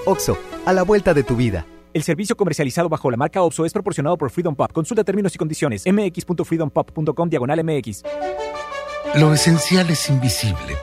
[0.07, 1.67] OXO, a la vuelta de tu vida.
[1.93, 4.73] El servicio comercializado bajo la marca OPSO es proporcionado por Freedom Pop.
[4.73, 5.85] Consulta términos y condiciones.
[5.85, 8.03] mx.freedompop.com diagonal mx.
[9.17, 10.79] Lo esencial es invisible,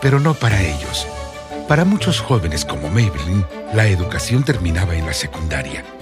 [0.00, 1.08] pero no para ellos.
[1.66, 5.84] Para muchos jóvenes como Maybelline, la educación terminaba en la secundaria.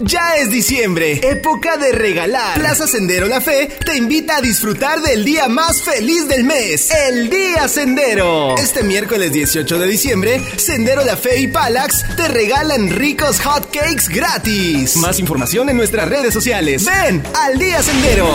[0.00, 2.54] Ya es diciembre, época de regalar.
[2.54, 7.28] Plaza Sendero La Fe te invita a disfrutar del día más feliz del mes, el
[7.28, 8.56] Día Sendero.
[8.58, 14.04] Este miércoles 18 de diciembre, Sendero La Fe y Palax te regalan ricos hot cakes
[14.08, 14.96] gratis.
[14.98, 16.84] Más información en nuestras redes sociales.
[16.84, 18.28] Ven al Día Sendero.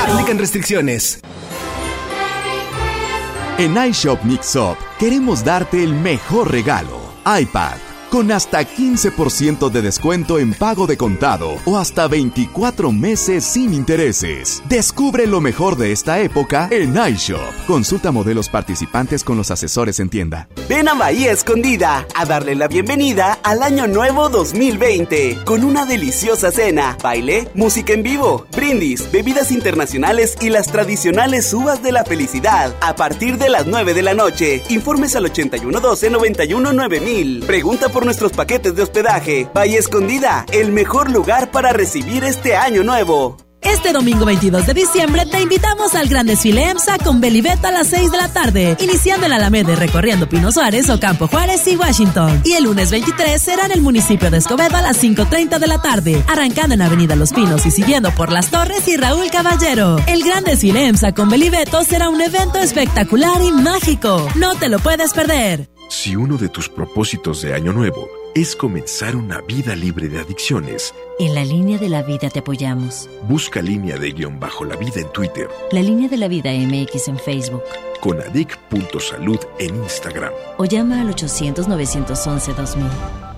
[0.00, 1.20] Aplican restricciones.
[3.58, 7.12] En iShop Mix Up queremos darte el mejor regalo.
[7.24, 7.87] iPad.
[8.10, 14.62] Con hasta 15% de descuento en pago de contado o hasta 24 meses sin intereses.
[14.68, 17.66] Descubre lo mejor de esta época en iShop.
[17.66, 20.48] Consulta modelos participantes con los asesores en tienda.
[20.68, 26.50] Ven a Bahía Escondida a darle la bienvenida al Año Nuevo 2020 con una deliciosa
[26.50, 32.74] cena, baile, música en vivo, brindis, bebidas internacionales y las tradicionales uvas de la felicidad
[32.80, 34.62] a partir de las 9 de la noche.
[34.68, 37.44] Informes al 8112 91 9000.
[37.46, 39.48] Pregunta por nuestros paquetes de hospedaje.
[39.54, 43.36] Bahía Escondida, el mejor lugar para recibir este año nuevo.
[43.60, 47.88] Este domingo 22 de diciembre te invitamos al gran desfile EMSA con Belibet a las
[47.88, 52.40] 6 de la tarde, iniciando en Alameda recorriendo Pino Suárez, Ocampo Juárez y Washington.
[52.44, 55.82] Y el lunes 23 será en el municipio de Escobedo a las 5.30 de la
[55.82, 59.96] tarde, arrancando en Avenida Los Pinos y siguiendo por Las Torres y Raúl Caballero.
[60.06, 64.28] El gran desfile EMSA con Belibeto será un evento espectacular y mágico.
[64.36, 65.68] No te lo puedes perder.
[65.88, 70.94] Si uno de tus propósitos de año nuevo es comenzar una vida libre de adicciones,
[71.18, 73.08] En la línea de la vida te apoyamos.
[73.26, 77.08] busca línea de guion bajo la vida en Twitter, La línea de la vida MX
[77.08, 77.62] en Facebook.
[78.00, 80.32] con adic.salud en Instagram.
[80.58, 82.90] O llama al 800-911-2000.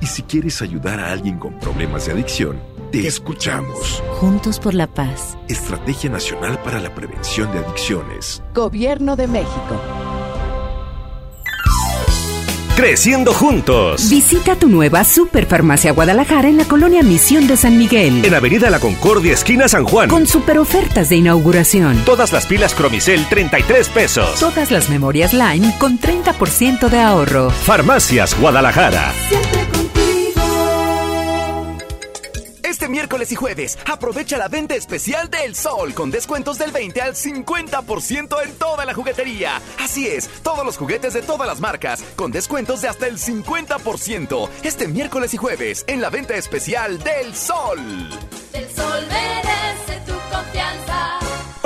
[0.03, 4.03] Y si quieres ayudar a alguien con problemas de adicción, te escuchamos.
[4.19, 5.39] Juntos por la paz.
[5.49, 8.43] Estrategia Nacional para la Prevención de Adicciones.
[8.55, 9.81] Gobierno de México.
[12.81, 14.09] Creciendo juntos.
[14.09, 18.25] Visita tu nueva Superfarmacia Guadalajara en la colonia Misión de San Miguel.
[18.25, 20.09] En Avenida La Concordia, esquina San Juan.
[20.09, 21.99] Con super ofertas de inauguración.
[22.07, 24.41] Todas las pilas Cromicel, 33 pesos.
[24.41, 27.51] Todas las memorias Lime con 30% de ahorro.
[27.51, 29.13] Farmacias Guadalajara.
[32.91, 38.43] Miércoles y jueves, aprovecha la venta especial del Sol con descuentos del 20 al 50%
[38.45, 39.61] en toda la juguetería.
[39.79, 44.49] Así es, todos los juguetes de todas las marcas con descuentos de hasta el 50%.
[44.63, 47.79] Este miércoles y jueves en la venta especial del Sol.
[48.53, 51.10] El sol merece tu confianza.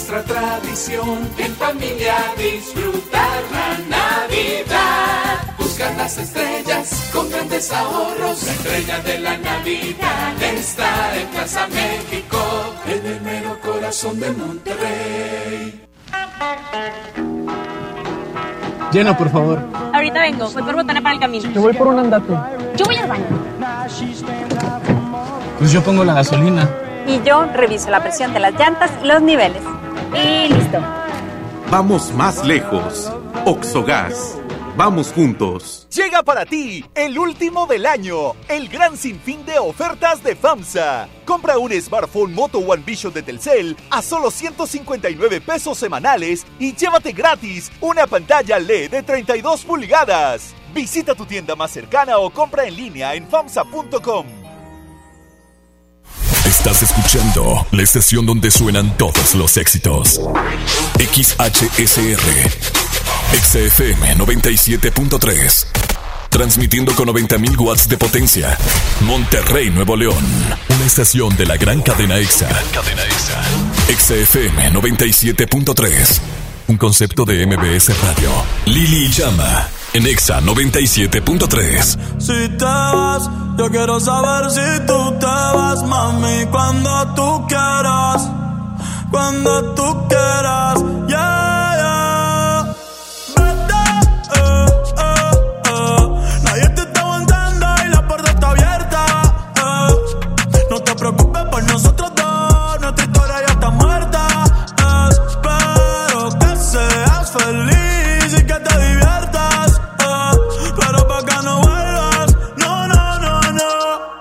[0.00, 5.56] Nuestra tradición en familia disfrutar la Navidad.
[5.58, 8.42] Buscar las estrellas con grandes ahorros.
[8.44, 12.38] La estrella de la Navidad está en Plaza México.
[12.86, 15.84] En el mero corazón de Monterrey.
[18.92, 19.62] Llena, por favor.
[19.92, 21.50] Ahorita vengo, voy por botana para el camino.
[21.50, 22.32] Yo voy por un andate.
[22.74, 23.26] Yo voy al baño.
[25.58, 26.66] Pues yo pongo la gasolina.
[27.10, 29.60] Y yo reviso la presión de las llantas y los niveles.
[30.14, 30.78] Y listo.
[31.68, 33.10] Vamos más lejos.
[33.44, 34.38] Oxogas.
[34.76, 35.88] Vamos juntos.
[35.92, 41.08] Llega para ti el último del año, el gran sinfín de ofertas de FAMSA.
[41.24, 47.10] Compra un smartphone Moto One Vision de Telcel a solo 159 pesos semanales y llévate
[47.10, 50.54] gratis una pantalla LED de 32 pulgadas.
[50.72, 54.39] Visita tu tienda más cercana o compra en línea en FAMSA.com.
[56.50, 60.20] Estás escuchando la estación donde suenan todos los éxitos.
[60.98, 62.50] XHSR.
[63.40, 65.66] XFM 97.3.
[66.28, 68.58] Transmitiendo con 90.000 watts de potencia.
[69.02, 70.24] Monterrey, Nuevo León.
[70.70, 72.48] Una estación de la gran cadena EXA.
[72.72, 74.26] Cadena EXA.
[74.26, 76.39] XFM 97.3.
[76.70, 78.30] Un concepto de MBS Radio.
[78.66, 79.66] Lili Llama.
[79.92, 81.98] En EXA 97.3.
[82.20, 88.30] Si te vas, yo quiero saber si tú te vas, mami, cuando tú quieras,
[89.10, 91.49] cuando tú quieras, yeah.
[107.30, 109.80] feliz y que te diviertas.
[110.00, 110.32] Ah,
[110.78, 113.72] pero pa' que no vuelvas, no, no, no, no.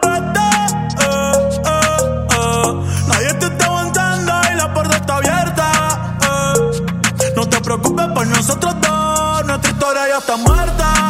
[0.04, 0.50] Vete,
[1.00, 1.34] ah,
[1.66, 2.74] ah,
[3.08, 5.72] Nadie te está aguantando y la puerta está abierta.
[7.36, 11.10] No te preocupes por nosotros dos, nuestra historia ya está muerta.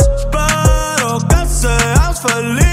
[0.00, 2.71] Espero que seas feliz.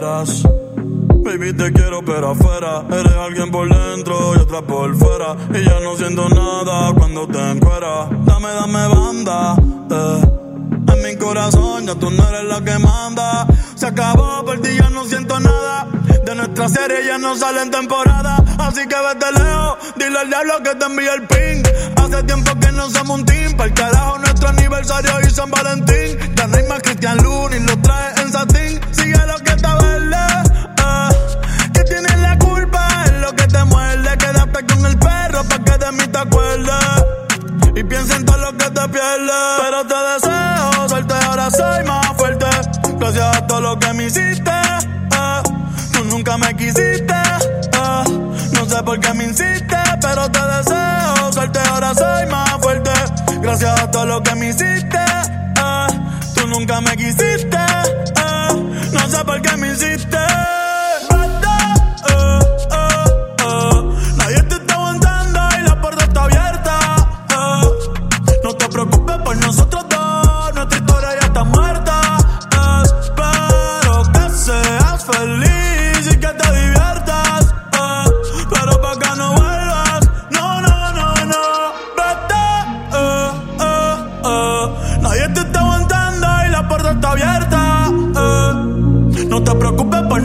[0.00, 2.84] Baby, te quiero, pero afuera.
[2.88, 5.36] Eres alguien por dentro y otra por fuera.
[5.52, 8.08] Y ya no siento nada cuando te encueras.
[8.24, 9.56] Dame, dame banda.
[9.90, 10.22] Eh.
[10.92, 13.46] En mi corazón ya tú no eres la que manda.
[13.74, 15.88] Se acabó, perdí, ya no siento nada.
[16.24, 18.36] De nuestra serie ya no salen temporada.
[18.58, 21.62] Así que vete lejos, dile al diablo que te envíe el ping.
[21.96, 23.56] Hace tiempo que no somos un team.
[23.56, 26.18] Para el carajo, nuestro aniversario y San Valentín.
[26.36, 28.80] Te más Cristian Luna y lo traes en satín.
[28.92, 29.17] Sigue
[35.90, 37.04] de mí te acuerdes.
[37.74, 39.34] Y piensa en todo lo que te pierdes.
[39.60, 42.46] Pero te deseo suerte, ahora soy más fuerte.
[42.98, 44.50] Gracias a todo lo que me hiciste.
[44.50, 45.42] eh.
[45.92, 47.14] Tú nunca me quisiste.
[47.14, 48.04] eh.
[48.52, 52.90] No sé por qué me insiste, pero te deseo suerte, ahora soy más fuerte.
[53.40, 54.98] Gracias a todo lo que me hiciste.
[54.98, 55.86] eh.
[56.34, 57.58] Tú nunca me quisiste.
[58.92, 60.18] No sé por qué me hiciste.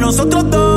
[0.04, 0.73] Nosotros dos,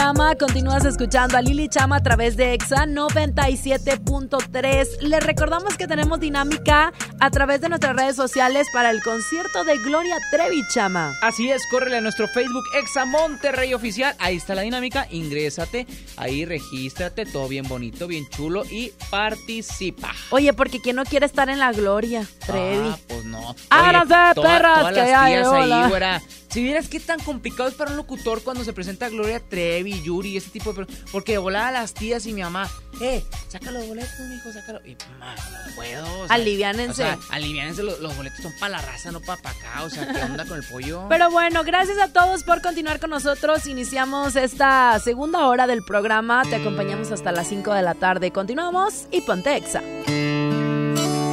[0.00, 0.34] programa.
[0.36, 5.00] Continúas escuchando a Lili Chama a través de EXA 97.3.
[5.02, 9.76] Les recordamos que tenemos dinámica a través de nuestras redes sociales para el concierto de
[9.78, 11.12] Gloria Trevi Chama.
[11.22, 14.14] Así es, córrele a nuestro Facebook Exa Monterrey Oficial.
[14.18, 15.06] Ahí está la dinámica.
[15.10, 15.86] Ingrésate,
[16.16, 20.12] ahí regístrate, todo bien bonito, bien chulo y participa.
[20.30, 22.88] Oye, porque ¿quién no quiere estar en la Gloria Trevi?
[22.88, 23.54] Ah, pues no.
[23.68, 25.82] Háganos de toda- perras todas que las hay, tías hola.
[25.84, 26.22] ahí, güera.
[26.50, 30.36] Si vieras qué tan complicado es para un locutor cuando se presenta Gloria Trevi, Yuri,
[30.36, 30.84] ese tipo de...
[30.84, 32.68] per- Porque de volada las tías y mi mamá,
[33.00, 34.80] eh, saca los boletos, mijo, sácalo.
[34.84, 36.20] Y, ma, no puedo.
[36.22, 37.02] o sea, Aliviánense.
[37.04, 39.82] O sea, aliviánense, los, los boletos son para la raza, no para acá.
[39.84, 41.06] O sea, ¿qué onda con el pollo?
[41.08, 43.66] Pero bueno, gracias a todos por continuar con nosotros.
[43.66, 46.42] Iniciamos esta segunda hora del programa.
[46.50, 48.32] Te acompañamos hasta las 5 de la tarde.
[48.32, 49.82] Continuamos y ponte exa.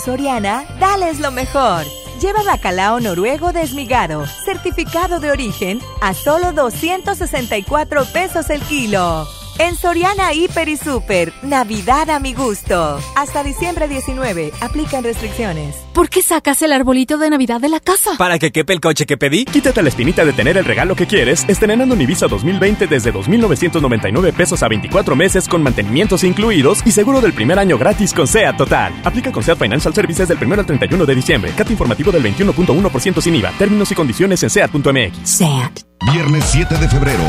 [0.00, 1.84] Soriana, dales lo mejor.
[2.20, 9.26] Lleva bacalao noruego desmigado, certificado de origen, a solo 264 pesos el kilo.
[9.60, 12.98] En Soriana Hiper y Super, Navidad a mi gusto.
[13.14, 15.76] Hasta diciembre 19, aplican restricciones.
[15.92, 18.12] ¿Por qué sacas el arbolito de Navidad de la casa?
[18.16, 19.44] Para que quepe el coche que pedí.
[19.44, 24.32] Quítate la espinita de tener el regalo que quieres, estrenando un Ibiza 2020 desde 2.999
[24.32, 28.56] pesos a 24 meses con mantenimientos incluidos y seguro del primer año gratis con SEAT
[28.56, 28.94] Total.
[29.04, 31.52] Aplica con SEAT Financial Services del 1 al 31 de diciembre.
[31.54, 33.52] Cat informativo del 21.1% sin IVA.
[33.58, 35.18] Términos y condiciones en SEAT.mx.
[35.22, 35.80] SEAT.
[36.12, 37.22] Viernes 7 de febrero,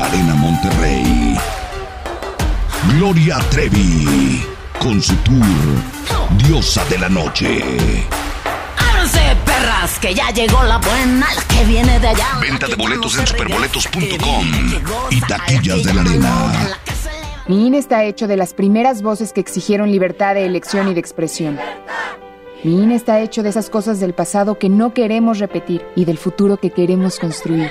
[0.00, 1.36] la Arena Monterrey.
[2.94, 4.42] Gloria Trevi,
[4.78, 5.44] con su tour
[6.38, 7.62] Diosa de la Noche.
[8.78, 12.28] Ábranse, perras, que ya llegó la buena, la que viene de allá.
[12.40, 14.44] Venta de boletos en superboletos.com
[15.10, 16.78] y taquillas de la Arena.
[17.46, 21.00] Mi INE está hecho de las primeras voces que exigieron libertad de elección y de
[21.00, 21.58] expresión.
[22.62, 26.16] Mi INE está hecho de esas cosas del pasado que no queremos repetir y del
[26.16, 27.70] futuro que queremos construir.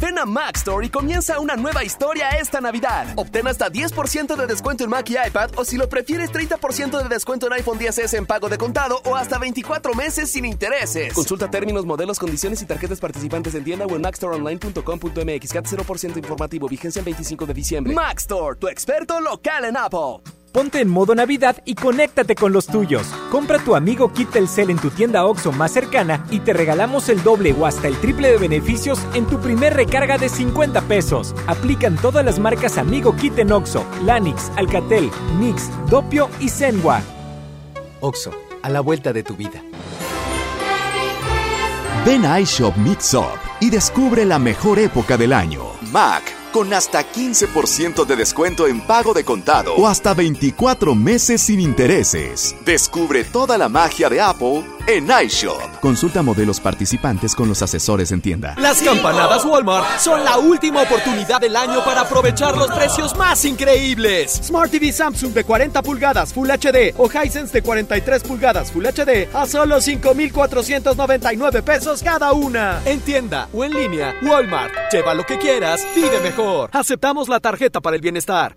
[0.00, 3.06] Ven a Mac Store y comienza una nueva historia esta Navidad.
[3.16, 7.08] Obtén hasta 10% de descuento en Mac y iPad o si lo prefieres 30% de
[7.08, 11.12] descuento en iPhone 10s en pago de contado o hasta 24 meses sin intereses.
[11.12, 15.52] Consulta términos, modelos, condiciones y tarjetas participantes en tienda o en macstoreonline.com.mx.
[15.52, 16.68] CAT 0% informativo.
[16.68, 17.92] Vigencia el 25 de diciembre.
[17.92, 20.37] Mac Store, tu experto local en Apple.
[20.58, 23.06] Ponte en modo Navidad y conéctate con los tuyos.
[23.30, 27.22] Compra tu amigo Kit Telcel en tu tienda OXO más cercana y te regalamos el
[27.22, 31.32] doble o hasta el triple de beneficios en tu primer recarga de 50 pesos.
[31.46, 37.02] Aplican todas las marcas Amigo Kit en OXO, Lanix, Alcatel, Mix, Dopio y Zenwa.
[38.00, 39.62] OXO, a la vuelta de tu vida.
[42.04, 45.62] Ven a iShop Mix Up y descubre la mejor época del año.
[45.92, 51.60] Mac, con hasta 15% de descuento en pago de contado o hasta 24 meses sin
[51.60, 52.54] intereses.
[52.64, 55.80] Descubre toda la magia de Apple en iShop.
[55.80, 58.54] Consulta modelos participantes con los asesores en tienda.
[58.58, 64.40] Las campanadas Walmart son la última oportunidad del año para aprovechar los precios más increíbles.
[64.42, 69.28] Smart TV Samsung de 40 pulgadas Full HD o Hisense de 43 pulgadas Full HD
[69.34, 72.80] a solo 5,499 pesos cada una.
[72.86, 74.72] En tienda o en línea, Walmart.
[74.90, 76.70] Lleva lo que quieras, vive mejor.
[76.72, 78.56] Aceptamos la tarjeta para el bienestar.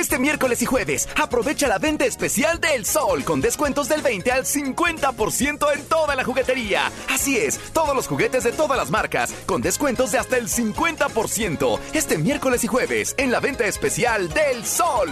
[0.00, 4.46] Este miércoles y jueves, aprovecha la venta especial del Sol con descuentos del 20 al
[4.46, 6.90] 50% en toda la juguetería.
[7.10, 11.78] Así es, todos los juguetes de todas las marcas con descuentos de hasta el 50%.
[11.92, 15.10] Este miércoles y jueves en la venta especial del Sol.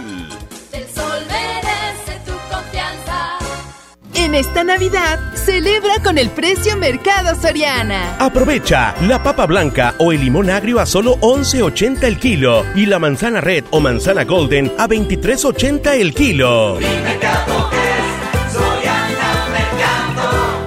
[0.71, 2.08] El sol merece.
[4.19, 8.17] En esta Navidad, celebra con el precio Mercado Soriana.
[8.19, 12.99] Aprovecha la papa blanca o el limón agrio a solo 11.80 el kilo y la
[12.99, 16.79] manzana red o manzana golden a 23.80 el kilo.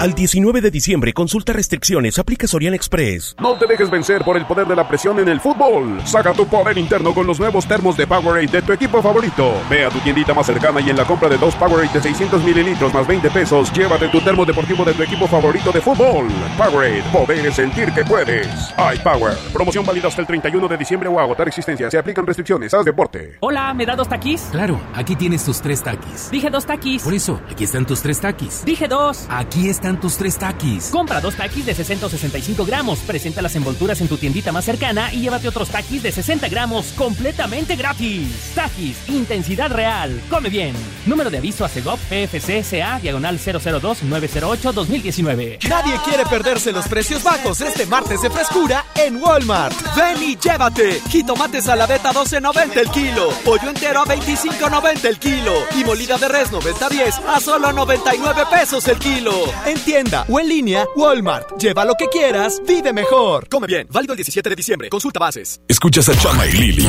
[0.03, 3.37] Al 19 de diciembre, consulta restricciones, aplica Sorian Express.
[3.41, 6.05] No te dejes vencer por el poder de la presión en el fútbol.
[6.05, 9.53] Saca tu poder interno con los nuevos termos de Powerade de tu equipo favorito.
[9.71, 12.43] Ve a tu tiendita más cercana y en la compra de dos Powerade de 600
[12.43, 16.27] mililitros más 20 pesos, llévate tu termo deportivo de tu equipo favorito de fútbol.
[16.59, 18.49] Powerade, poder es sentir que puedes.
[18.97, 19.37] iPower.
[19.53, 21.89] Promoción válida hasta el 31 de diciembre o agotar existencia.
[21.89, 22.75] Se aplican restricciones.
[22.75, 23.37] Haz deporte.
[23.39, 24.49] Hola, ¿me da dos taquis?
[24.51, 26.29] Claro, aquí tienes tus tres taquis.
[26.33, 27.05] Dije dos taquis.
[27.05, 28.65] Por eso, aquí están tus tres taquis.
[28.65, 29.27] Dije dos.
[29.29, 30.87] Aquí están tus tres taquis.
[30.87, 33.01] Compra dos taquis de 665 gramos.
[33.01, 36.93] Presenta las envolturas en tu tiendita más cercana y llévate otros taquis de 60 gramos
[36.97, 38.53] completamente gratis.
[38.55, 40.19] Taquis, intensidad real.
[40.31, 40.75] Come bien.
[41.07, 45.69] Número de aviso a CEGOP PFC CA diagonal 002-908-2019.
[45.69, 49.75] Nadie quiere perderse los precios bajos este martes de frescura en Walmart.
[49.97, 51.01] Ven y llévate.
[51.09, 53.31] Jitomate saladeta 12.90 el kilo.
[53.45, 55.53] Pollo entero a 25.90 el kilo.
[55.79, 59.33] Y molida de res 90.10 a solo 99 pesos el kilo.
[59.67, 61.59] En tienda o en línea, Walmart.
[61.59, 63.49] Lleva lo que quieras, vive mejor.
[63.49, 63.87] Come bien.
[63.91, 64.89] Válido el 17 de diciembre.
[64.89, 65.61] Consulta bases.
[65.69, 66.87] Escuchas a Chama y Lili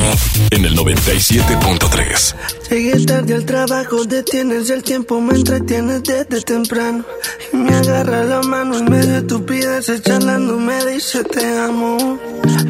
[0.50, 2.34] en el 97.3.
[2.70, 7.04] Llegué tarde al trabajo, detienes el tiempo, me entretienes desde temprano.
[7.52, 12.18] Y me agarra la mano en medio de estupideces, charlando, me dice te amo.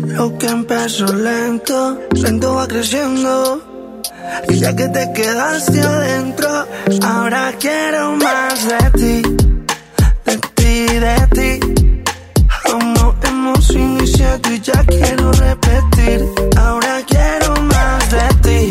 [0.06, 3.62] Lo que empezó lento, lento va creciendo.
[4.48, 6.66] Y ya que te quedaste adentro,
[7.02, 9.22] ahora quiero más de ti,
[10.64, 11.50] ti, de ti.
[12.66, 16.18] Aún no hemos iniciado y ya quiero repetir.
[16.56, 18.62] Ahora quiero más de ti,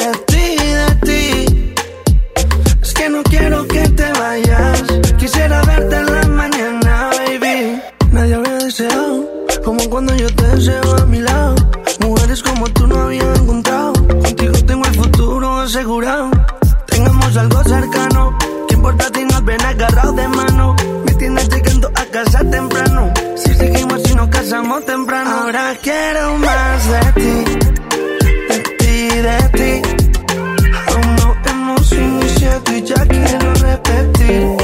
[0.00, 0.46] de ti,
[0.80, 1.24] de ti.
[2.82, 4.82] Es que no quiero que te vayas.
[5.18, 7.80] Quisiera verte en la mañana, baby.
[8.12, 9.14] Nadie habría deseado
[9.64, 11.54] como cuando yo te deseo a mi lado.
[12.00, 13.92] Mujeres como tú no había encontrado.
[14.24, 16.30] Contigo tengo el futuro asegurado.
[16.86, 18.36] Tengamos algo cercano.
[18.68, 20.53] ¿Qué importa si nos ven agarrados de mano?
[22.14, 23.12] Casa temprano.
[23.34, 25.30] Si seguimos y nos casamos temprano.
[25.30, 27.34] Ahora quiero más de ti.
[28.50, 29.72] De ti, de ti.
[30.86, 34.63] Aún no hemos iniciado y ya quiero repetir.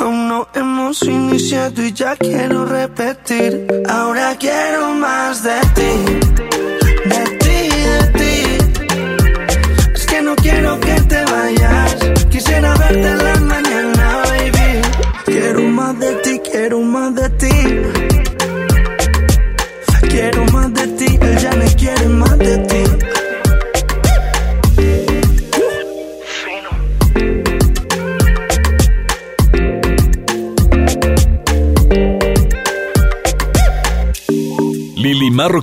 [0.00, 3.66] Aún no hemos iniciado y ya quiero repetir.
[3.86, 6.79] Ahora quiero más de ti,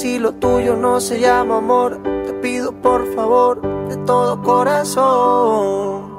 [0.00, 6.10] Si lo tuyo no se llama amor, te pido por favor de todo corazón.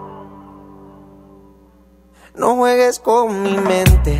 [2.35, 4.19] No juegues con mi mente.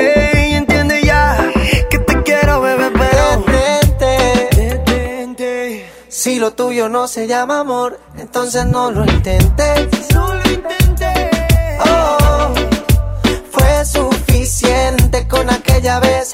[6.41, 10.11] lo tuyo no se llama amor, entonces no lo intentes.
[10.11, 11.29] No lo intenté.
[11.85, 12.51] Oh,
[13.51, 16.33] fue suficiente con aquella vez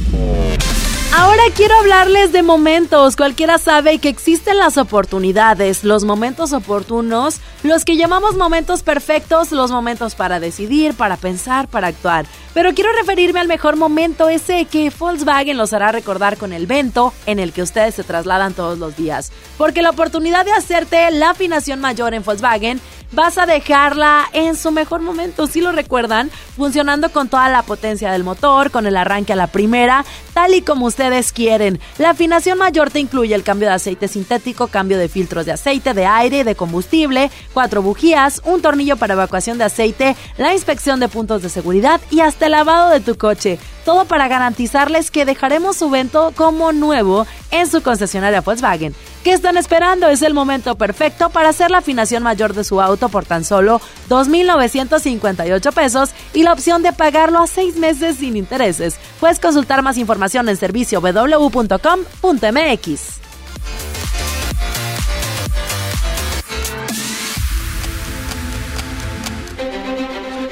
[1.13, 3.17] Ahora quiero hablarles de momentos.
[3.17, 9.71] Cualquiera sabe que existen las oportunidades, los momentos oportunos, los que llamamos momentos perfectos, los
[9.71, 12.27] momentos para decidir, para pensar, para actuar.
[12.53, 17.13] Pero quiero referirme al mejor momento, ese que Volkswagen los hará recordar con el vento
[17.25, 19.31] en el que ustedes se trasladan todos los días.
[19.57, 24.71] Porque la oportunidad de hacerte la afinación mayor en Volkswagen vas a dejarla en su
[24.71, 29.33] mejor momento, si lo recuerdan, funcionando con toda la potencia del motor, con el arranque
[29.33, 31.79] a la primera, tal y como ustedes quieren.
[31.97, 35.93] La afinación mayor te incluye el cambio de aceite sintético, cambio de filtros de aceite,
[35.93, 41.09] de aire de combustible, cuatro bujías, un tornillo para evacuación de aceite, la inspección de
[41.09, 43.59] puntos de seguridad y hasta el lavado de tu coche.
[43.85, 48.93] Todo para garantizarles que dejaremos su vento como nuevo en su concesionaria Volkswagen.
[49.23, 50.07] ¿Qué están esperando?
[50.07, 53.81] Es el momento perfecto para hacer la afinación mayor de su auto por tan solo
[54.09, 58.97] 2.958 pesos y la opción de pagarlo a seis meses sin intereses.
[59.19, 61.61] Puedes consultar más información en servicio www.com.mx.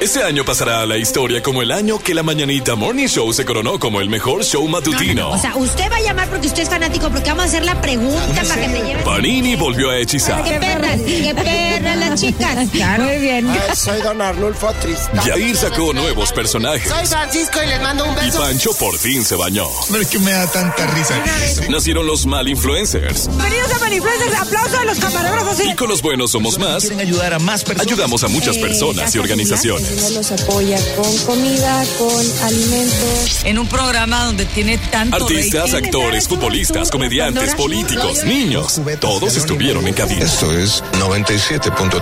[0.09, 3.45] Este año pasará a la historia como el año que la Mañanita Morning Show se
[3.45, 5.29] coronó como el mejor show matutino.
[5.29, 7.79] O sea, usted va a llamar porque usted es fanático, porque vamos a hacer la
[7.79, 9.03] pregunta para que te lleven.
[9.05, 10.43] Panini volvió a hechizar.
[10.43, 10.99] ¡Qué perras!
[11.05, 12.57] ¡Qué perras las chicas!
[12.97, 13.47] Muy bien.
[13.75, 15.23] soy Don Arnulfo Tristán.
[15.27, 16.89] Yair sacó nuevos personajes.
[16.89, 18.39] Soy Francisco y les mando un Y beso.
[18.39, 19.67] Pancho por fin se bañó.
[19.91, 21.23] No es que me da tanta risa.
[21.69, 23.27] Nacieron los mal influencers.
[23.27, 24.33] Bienvenidos a Manifluencers.
[24.39, 25.59] Aplauso de los camarógrafos.
[25.63, 26.81] Y con los buenos somos más.
[26.81, 27.85] Quieren ayudar a más personas.
[27.85, 29.98] Ayudamos a muchas personas y organizaciones.
[30.13, 33.43] Los apoya con comida, con alimentos.
[33.43, 35.85] En un programa donde tiene tanto Artistas, rating.
[35.85, 38.81] actores, futbolistas, comediantes, políticos, niños.
[38.99, 40.25] Todos estuvieron en cabina.
[40.25, 42.01] Esto es 97.3.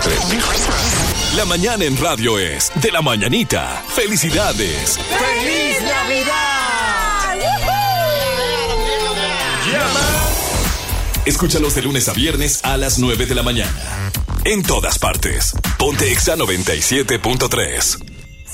[1.36, 3.84] La mañana en radio es de la mañanita.
[3.90, 4.98] Felicidades.
[4.98, 6.58] ¡Feliz Navidad!
[11.26, 13.74] Escúchalos de lunes a viernes a las 9 de la mañana.
[14.50, 15.54] En todas partes.
[15.78, 18.27] Ponte Exa 97.3.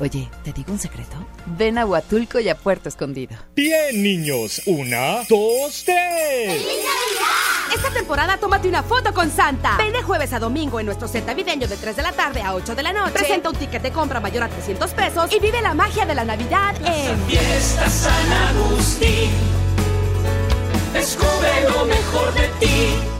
[0.00, 1.14] Oye, ¿te digo un secreto?
[1.58, 3.36] Ven a Huatulco y a Puerto Escondido.
[3.54, 4.62] Bien, niños.
[4.64, 6.64] Una, dos, tres.
[7.74, 9.76] Esta temporada tómate una foto con Santa.
[9.76, 12.54] Ven de jueves a domingo en nuestro set navideño de 3 de la tarde a
[12.54, 13.12] 8 de la noche.
[13.12, 16.24] Presenta un ticket de compra mayor a 300 pesos y vive la magia de la
[16.24, 19.30] Navidad en Fiesta San Agustín.
[20.94, 23.19] Descubre lo mejor de ti.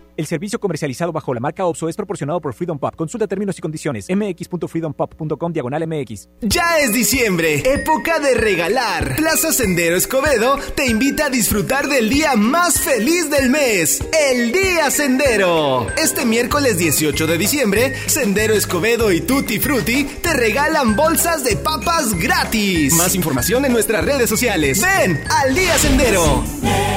[0.17, 2.95] El servicio comercializado bajo la marca OPSO es proporcionado por Freedom Pop.
[2.95, 4.07] Consulta términos y condiciones.
[4.09, 6.29] mx.freedompop.com diagonal mx.
[6.41, 9.15] Ya es diciembre, época de regalar.
[9.15, 14.91] Plaza Sendero Escobedo te invita a disfrutar del día más feliz del mes, el Día
[14.91, 15.87] Sendero.
[15.97, 22.13] Este miércoles 18 de diciembre, Sendero Escobedo y Tutti Frutti te regalan bolsas de papas
[22.17, 22.93] gratis.
[22.93, 24.81] Más información en nuestras redes sociales.
[24.81, 26.43] Ven al Día Sendero.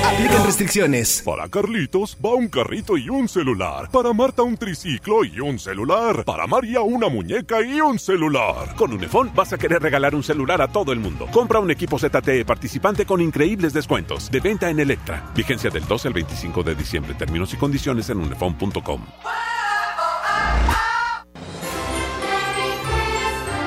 [0.05, 1.23] Aplican restricciones.
[1.25, 3.91] Para Carlitos va un carrito y un celular.
[3.91, 6.25] Para Marta un triciclo y un celular.
[6.25, 8.75] Para María una muñeca y un celular.
[8.77, 11.27] Con Unifón vas a querer regalar un celular a todo el mundo.
[11.33, 14.31] Compra un equipo ZTE participante con increíbles descuentos.
[14.31, 15.31] De venta en Electra.
[15.35, 17.15] Vigencia del 12 al 25 de diciembre.
[17.15, 19.01] Términos y condiciones en unifón.com.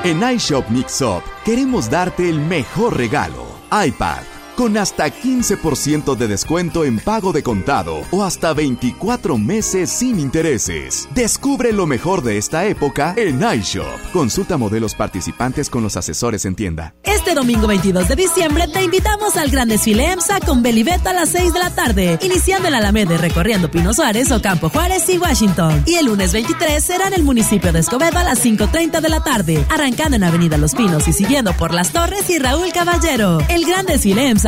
[0.04, 3.46] En iShop Mixup queremos darte el mejor regalo.
[3.70, 10.18] iPad con hasta 15% de descuento en pago de contado o hasta 24 meses sin
[10.18, 11.08] intereses.
[11.14, 13.86] Descubre lo mejor de esta época en iShop.
[14.12, 16.96] Consulta modelos participantes con los asesores en tienda.
[17.04, 21.28] Este domingo 22 de diciembre te invitamos al gran desfile EMSA con Belibeto a las
[21.28, 25.84] 6 de la tarde, iniciando en Alameda recorriendo Pino Suárez, Ocampo Juárez y Washington.
[25.86, 29.22] Y el lunes 23 será en el municipio de Escobedo a las 5.30 de la
[29.22, 33.38] tarde, arrancando en Avenida Los Pinos y siguiendo por Las Torres y Raúl Caballero.
[33.48, 34.47] El gran desfile EMSA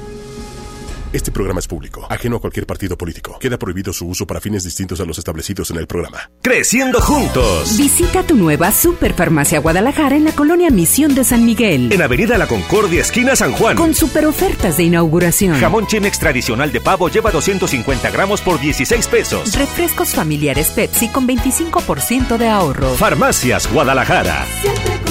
[1.13, 3.37] Este programa es público, ajeno a cualquier partido político.
[3.37, 6.31] Queda prohibido su uso para fines distintos a los establecidos en el programa.
[6.41, 7.77] Creciendo juntos.
[7.77, 11.91] Visita tu nueva Superfarmacia Guadalajara en la colonia Misión de San Miguel.
[11.91, 13.75] En Avenida La Concordia, esquina San Juan.
[13.75, 15.59] Con super ofertas de inauguración.
[15.59, 19.53] Jamón Chimex tradicional de pavo lleva 250 gramos por 16 pesos.
[19.57, 22.89] Refrescos familiares Pepsi con 25% de ahorro.
[22.95, 24.45] Farmacias Guadalajara.
[24.63, 25.10] ¿Me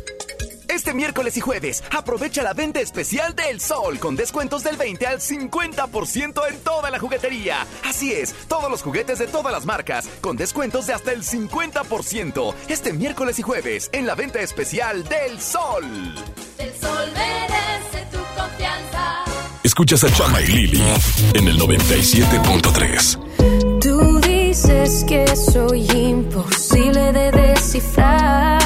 [0.71, 5.19] Este miércoles y jueves, aprovecha la venta especial del Sol con descuentos del 20 al
[5.19, 7.67] 50% en toda la juguetería.
[7.83, 12.55] Así es, todos los juguetes de todas las marcas con descuentos de hasta el 50%.
[12.69, 15.83] Este miércoles y jueves en la venta especial del Sol.
[16.57, 19.25] El sol merece tu confianza.
[19.63, 20.81] Escuchas a Chama y Lili
[21.33, 23.79] en el 97.3.
[23.81, 28.60] Tú dices que soy imposible de descifrar.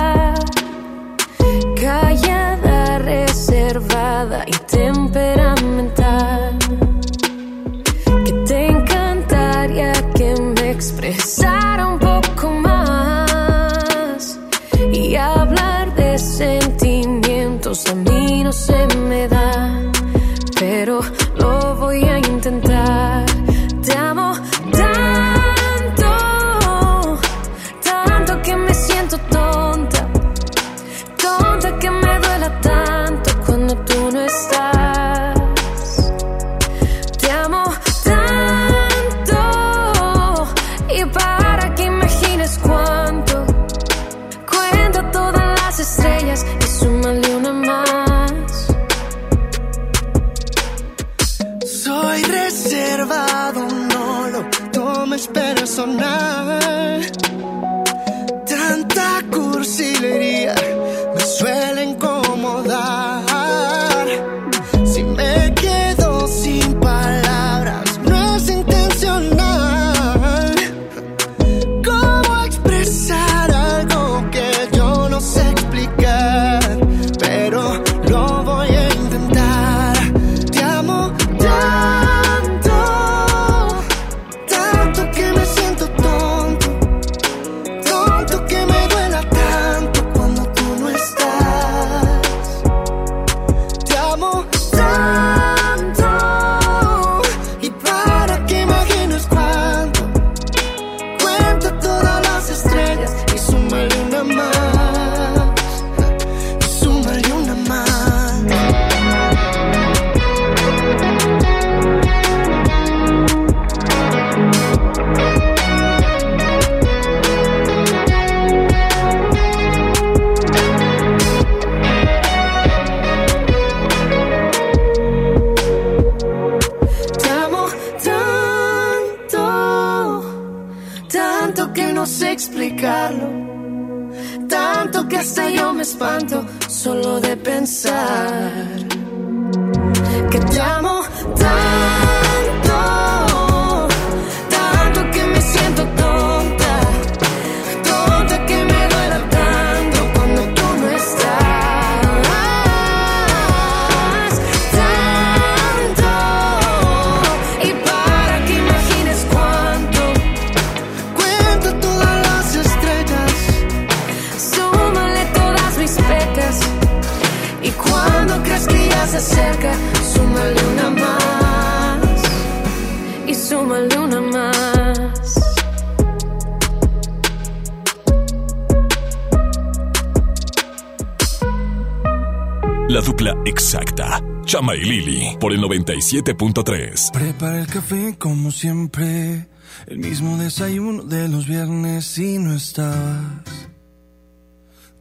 [186.06, 187.12] 97.3.
[187.12, 189.48] Prepara el café como siempre,
[189.88, 193.24] el mismo desayuno de los viernes y no estabas.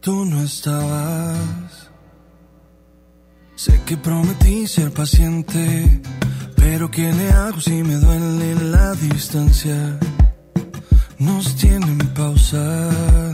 [0.00, 1.90] Tú no estabas.
[3.54, 6.00] Sé que prometí ser paciente,
[6.56, 9.98] pero ¿qué le hago si me duele la distancia?
[11.18, 13.33] Nos tienen pausa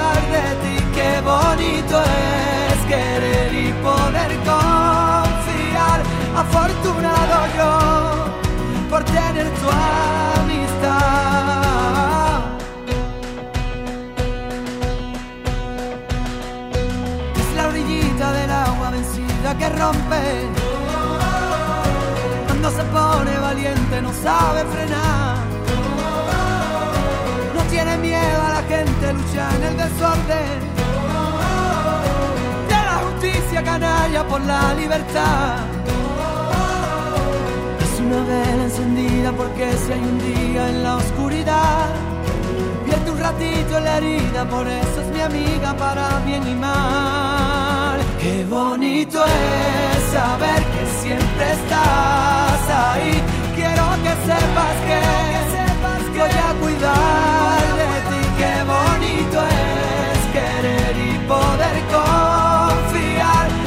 [1.23, 6.01] Bonito es querer y poder confiar.
[6.35, 7.71] Afortunado yo
[8.89, 9.69] por tener tu
[10.39, 10.81] amistad.
[17.39, 20.47] Es la orillita del agua vencida que rompe.
[22.47, 25.37] Cuando se pone valiente no sabe frenar.
[27.55, 30.70] No tiene miedo a la gente, lucha en el desorden.
[33.51, 35.57] Justicia canalla por la libertad.
[37.83, 41.89] Es una vela encendida porque si hay un día en la oscuridad,
[42.85, 47.99] vierte un ratito en la herida, por eso es mi amiga para bien y mal.
[48.21, 53.21] Qué bonito es saber que siempre estás ahí.
[53.53, 58.21] Quiero que sepas que, voy a cuidar de ti.
[58.39, 62.30] Qué bonito es querer y poder confiar.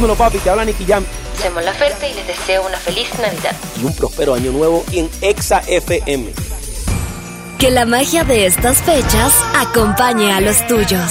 [0.00, 1.04] Dímelo papi, te habla Nicky Jam
[1.42, 3.54] Somos La Ferte y les deseo una feliz Navidad.
[3.78, 6.24] y un próspero año nuevo en Exa FM.
[7.58, 11.10] Que la magia de estas fechas acompañe a los tuyos.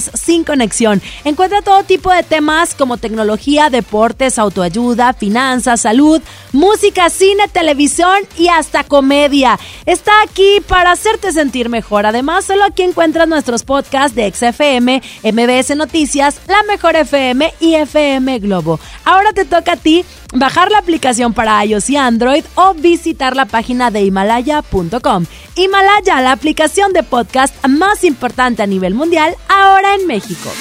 [0.13, 1.01] sin conexión.
[1.23, 6.21] Encuentra todo tipo de temas como tecnología, deportes, autoayuda, finanzas, salud,
[6.51, 9.59] música, cine, televisión y hasta comedia.
[9.85, 12.05] Está aquí para hacerte sentir mejor.
[12.05, 18.39] Además, solo aquí encuentras nuestros podcasts de XFM, MBS Noticias, La Mejor FM y FM
[18.39, 18.79] Globo.
[19.05, 23.45] Ahora te toca a ti bajar la aplicación para iOS y Android o visitar la
[23.45, 25.25] página de himalaya.com.
[25.55, 30.51] Himalaya, la aplicación de podcast más importante a nivel mundial, ahora en México.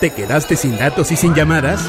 [0.00, 1.88] ¿Te quedaste sin datos y sin llamadas?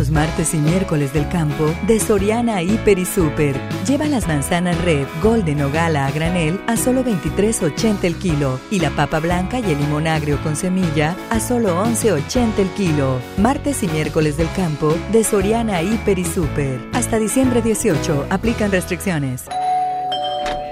[0.00, 3.54] Los martes y miércoles del campo de Soriana Hiper y Super.
[3.86, 8.80] Lleva las manzanas red, golden o gala a granel a solo 23.80 el kilo y
[8.80, 13.20] la papa blanca y el limón agrio con semilla a solo 11.80 el kilo.
[13.36, 16.80] Martes y miércoles del campo de Soriana Hiper y Super.
[16.94, 19.44] Hasta diciembre 18 aplican restricciones.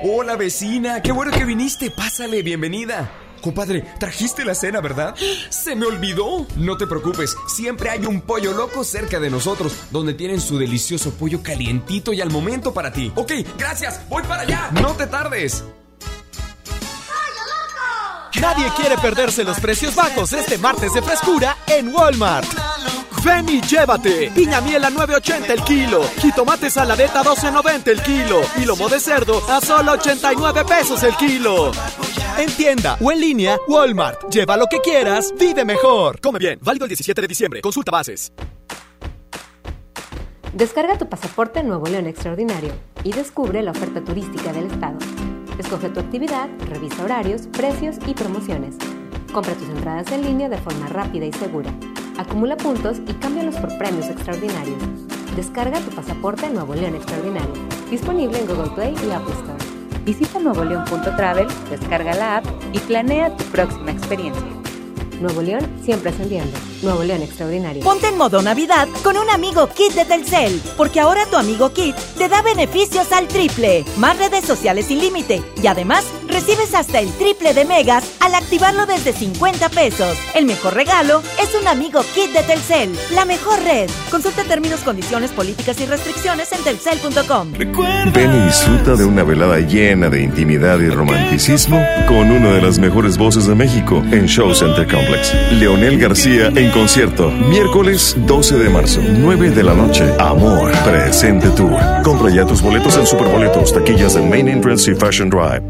[0.05, 1.90] Hola vecina, qué bueno que viniste.
[1.90, 3.10] Pásale, bienvenida.
[3.40, 5.15] Compadre, trajiste la cena, ¿verdad?
[5.51, 6.47] Se me olvidó.
[6.56, 11.12] No te preocupes, siempre hay un pollo loco cerca de nosotros, donde tienen su delicioso
[11.12, 13.12] pollo calientito y al momento para ti.
[13.15, 14.70] Ok, gracias, voy para allá.
[14.73, 15.65] No te tardes.
[18.40, 22.47] Nadie quiere perderse los precios bajos este martes de frescura en Walmart.
[23.24, 24.31] Ven y llévate.
[24.35, 26.02] Piña miel a 9.80 el kilo.
[26.20, 28.40] Jitomate saladeta a 12.90 el kilo.
[28.56, 31.73] Y lomo de cerdo a solo 89 pesos el kilo.
[32.39, 34.32] En tienda o en línea, Walmart.
[34.32, 36.20] Lleva lo que quieras, vive mejor.
[36.20, 36.60] Come bien.
[36.62, 37.60] Válido el 17 de diciembre.
[37.60, 38.32] Consulta bases.
[40.52, 44.98] Descarga tu pasaporte Nuevo León Extraordinario y descubre la oferta turística del estado.
[45.59, 48.77] Escoge tu actividad, revisa horarios, precios y promociones.
[49.32, 51.74] Compra tus entradas en línea de forma rápida y segura.
[52.19, 54.81] Acumula puntos y cámbialos por premios extraordinarios.
[55.35, 57.55] Descarga tu pasaporte Nuevo León Extraordinario.
[57.90, 59.68] Disponible en Google Play y Apple Store.
[60.09, 64.43] Visita nuevoleón.travel, descarga la app y planea tu próxima experiencia.
[65.20, 66.56] Nuevo León siempre ascendiendo.
[66.82, 67.82] Nuevo León Extraordinario.
[67.82, 71.94] Ponte en modo Navidad con un amigo Kit de Telcel, porque ahora tu amigo Kit
[72.16, 77.10] te da beneficios al triple, más redes sociales sin límite y además recibes hasta el
[77.12, 80.16] triple de megas al activarlo desde 50 pesos.
[80.34, 83.90] El mejor regalo es un amigo Kit de Telcel, la mejor red.
[84.10, 87.52] Consulta términos, condiciones, políticas y restricciones en telcel.com.
[88.12, 92.78] Ven y disfruta de una velada llena de intimidad y romanticismo con una de las
[92.78, 95.34] mejores voces de México en Show Center Complex.
[95.52, 100.05] Leonel García en concierto, miércoles 12 de marzo, 9 de la noche.
[100.19, 101.77] Amor, presente tour.
[102.03, 105.62] Compra ya tus boletos en Superboletos, taquillas en Main Entrance y Fashion Drive.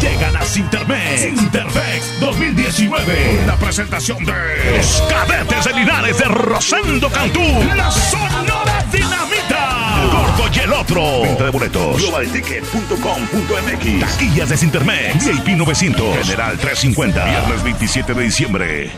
[0.00, 1.38] Llegan a Sintermex.
[1.40, 3.42] Sintermex 2019.
[3.46, 4.32] La presentación de
[4.76, 7.40] los cadetes de Linares de Rosendo Cantú.
[7.76, 10.04] La Sonora Dinamita.
[10.12, 11.22] Gordo y el otro.
[11.22, 12.00] Venta de boletos.
[12.00, 14.00] Globalticket.com.mx.
[14.00, 15.26] Taquillas de Sintermex.
[15.26, 16.16] VIP 900.
[16.18, 17.24] General 350.
[17.24, 18.90] Viernes 27 de diciembre.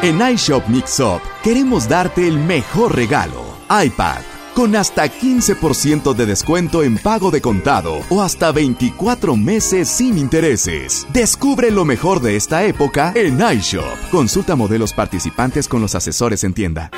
[0.00, 3.42] En iShop Mix Up queremos darte el mejor regalo.
[3.68, 4.37] iPad.
[4.58, 11.06] Con hasta 15% de descuento en pago de contado o hasta 24 meses sin intereses.
[11.12, 14.10] Descubre lo mejor de esta época en iShop.
[14.10, 16.90] Consulta modelos participantes con los asesores en tienda.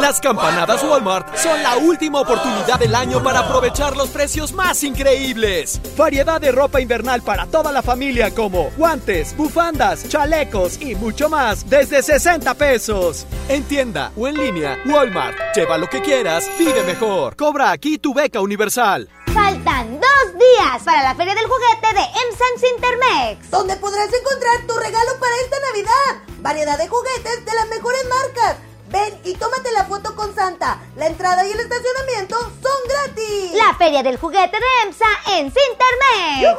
[0.00, 5.80] Las campanadas Walmart son la última oportunidad del año para aprovechar los precios más increíbles.
[5.96, 11.70] Variedad de ropa invernal para toda la familia como guantes, bufandas, chalecos y mucho más
[11.70, 13.26] desde 60 pesos.
[13.48, 15.36] En tienda o en línea, Walmart.
[15.54, 17.36] Lleva lo que quieras, vive mejor.
[17.36, 19.08] Cobra aquí tu beca universal.
[19.32, 23.50] Faltan dos días para la Feria del Juguete de Emsan Intermex.
[23.50, 26.38] Donde podrás encontrar tu regalo para esta Navidad.
[26.40, 28.56] Variedad de juguetes de las mejores marcas
[28.92, 30.78] Ven y tómate la foto con Santa.
[30.96, 33.52] La entrada y el estacionamiento son gratis.
[33.54, 35.06] La Feria del Juguete de EMSA
[35.38, 36.58] en Cintermex.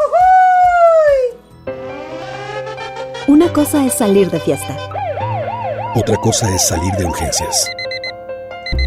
[3.28, 4.76] Una cosa es salir de fiesta.
[5.96, 7.70] Otra cosa es salir de urgencias.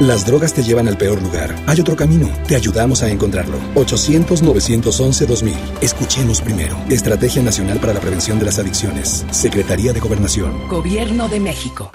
[0.00, 1.54] Las drogas te llevan al peor lugar.
[1.66, 2.26] Hay otro camino.
[2.48, 3.58] Te ayudamos a encontrarlo.
[3.74, 5.54] 800-911-2000.
[5.82, 6.74] Escuchemos primero.
[6.88, 9.26] Estrategia Nacional para la Prevención de las Adicciones.
[9.30, 10.68] Secretaría de Gobernación.
[10.68, 11.90] Gobierno de México.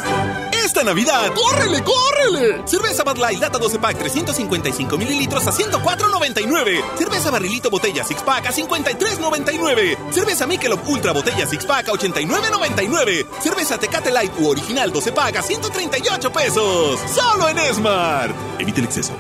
[0.76, 2.62] Esta Navidad, ¡córrele, córrele!
[2.66, 6.98] Cerveza Bud Light Lata 12 Pack 355 mililitros a 104.99.
[6.98, 10.12] Cerveza Barrilito Botella Six Pack a 53.99.
[10.12, 13.26] Cerveza Michelob Ultra Botella Six Pack a 89.99.
[13.42, 17.00] Cerveza Tecate Light u Original 12 Pack a 138 pesos.
[17.14, 17.58] Solo en
[17.96, 18.36] Smart.
[18.60, 19.14] Evite el exceso.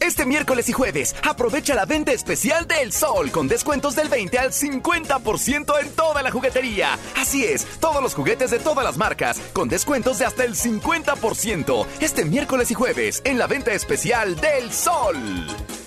[0.00, 4.52] Este miércoles y jueves, aprovecha la venta especial del Sol con descuentos del 20 al
[4.52, 6.98] 50% en toda la juguetería.
[7.16, 11.86] Así es, todos los juguetes de todas las marcas con descuentos de hasta el 50%.
[12.00, 15.16] Este miércoles y jueves en la venta especial del Sol.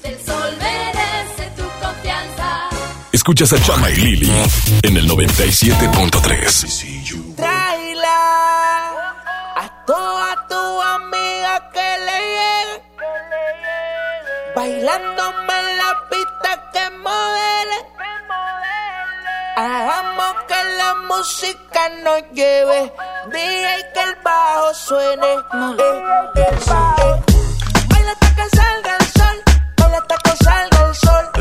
[0.04, 2.70] El sol merece tu confianza.
[3.12, 4.32] Escuchas a Chama y Lili
[4.84, 7.36] en el 97.3.
[7.36, 8.92] Tráela
[9.56, 10.21] a toda
[14.82, 17.86] Bailándome en la pista que modele.
[19.56, 22.92] Hagamos que la música nos lleve.
[23.28, 25.34] DJ que el bajo suene.
[25.34, 25.44] Eh,
[26.36, 27.22] eh, eh.
[27.90, 29.44] Baila hasta que salga el sol.
[29.78, 31.41] Baila hasta que salga el sol.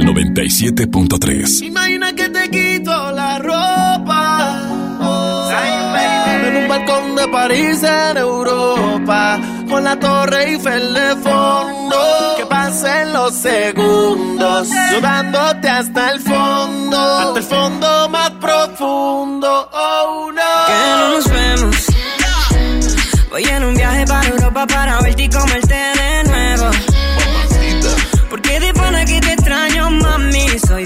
[0.00, 1.62] El 97.3.
[1.62, 4.62] Imagina que te quito la ropa.
[5.00, 5.50] oh,
[6.46, 9.38] en un balcón de París en Europa.
[9.68, 12.34] Con la Torre Eiffel de fondo.
[12.38, 14.68] Que pasen los segundos.
[14.90, 16.98] Llevándote hasta el fondo.
[16.98, 19.70] Hasta el fondo más profundo.
[19.72, 20.66] Oh no.
[20.66, 21.86] Que no nos vemos.
[23.30, 25.99] Voy en un viaje para Europa para verte y comerte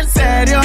[0.00, 0.60] en serio.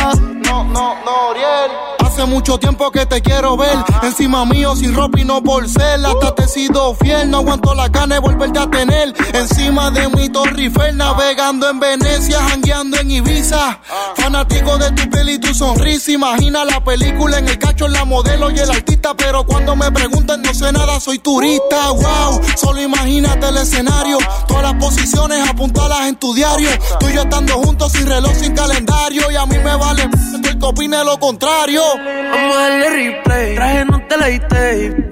[0.46, 2.05] No, no, no, Oriel.
[2.16, 3.76] Hace mucho tiempo que te quiero ver.
[4.02, 6.00] Encima mío, sin ropa y no por ser.
[6.06, 7.30] Hasta te he sido fiel.
[7.30, 9.14] No aguanto la gana de volverte a tener.
[9.34, 13.82] Encima de mi Torre Eiffel, navegando en Venecia, jangueando en Ibiza.
[14.16, 16.14] Fanático de tu piel y tu sonrisa.
[16.14, 19.14] Imagina la película en el cacho, la modelo y el artista.
[19.18, 21.90] Pero cuando me preguntan, no sé nada, soy turista.
[21.90, 24.20] Wow, solo imagínate el escenario.
[24.48, 26.70] Todas las posiciones apuntadas en tu diario.
[26.98, 29.30] Tú y yo estando juntos sin reloj, sin calendario.
[29.30, 31.82] Y a mí me vale el que opine lo contrario.
[32.06, 33.56] Vamos a darle replay.
[33.56, 35.10] Traje no te la tape.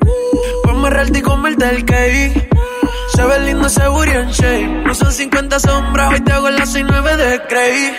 [0.66, 2.50] Vamos a real y comerte el cake.
[3.16, 4.84] Se ve lindo ese booty en shape.
[4.86, 7.96] No son 50 sombras, hoy te hago las 69 de Cray.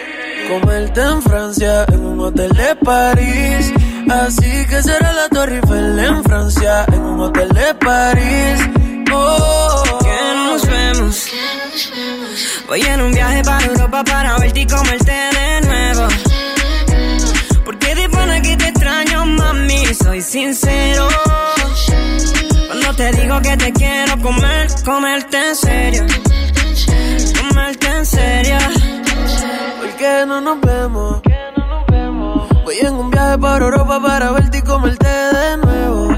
[0.49, 3.73] Comerte en Francia, en un hotel de París.
[4.11, 8.61] Así que será la Torre Eiffel en Francia, en un hotel de París.
[9.13, 11.29] Oh, que nos vemos.
[12.69, 16.09] Voy en un viaje para Europa para verte y comerte de nuevo.
[17.65, 18.74] Porque de pana que te
[19.93, 21.09] soy sincero.
[22.69, 26.07] Cuando te digo que te quiero comer, comerte en serio.
[27.41, 28.59] Comerte en serio.
[29.81, 31.21] ¿Por qué no nos vemos?
[32.65, 36.13] Voy en un viaje para Europa para verte y comerte de nuevo.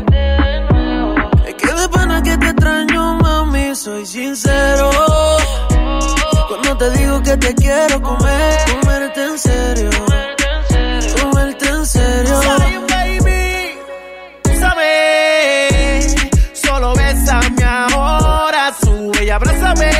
[1.46, 4.90] Es que de pana que te extraño, mami, soy sincero.
[6.48, 9.90] Cuando te digo que te quiero comer, comerte en serio.
[11.20, 12.95] Comerte en serio.
[16.52, 19.90] Solo bésame ahora, sube y abrázame.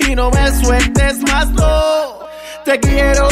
[0.00, 2.20] Y no me sueltes más, no.
[2.64, 3.28] Te quiero,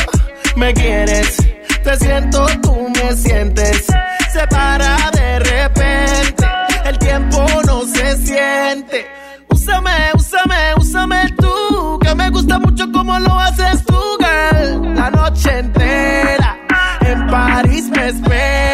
[0.57, 1.37] me quieres.
[1.83, 3.87] Te siento, tú me sientes.
[4.33, 6.47] Se para de repente.
[6.85, 9.07] El tiempo no se siente.
[9.49, 11.99] Úsame, úsame, úsame tú.
[12.03, 14.95] Que me gusta mucho como lo haces tú, girl.
[14.95, 16.57] La noche entera.
[17.01, 18.72] En París me espera.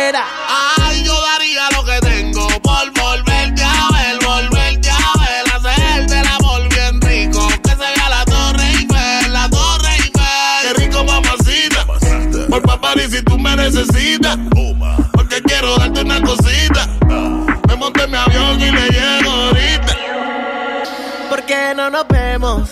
[13.70, 14.38] Necesitas.
[15.12, 16.88] Porque quiero darte una cosita.
[17.68, 19.96] Me monté en mi avión y le llego ahorita.
[21.28, 22.70] ¿Por qué no nos vemos?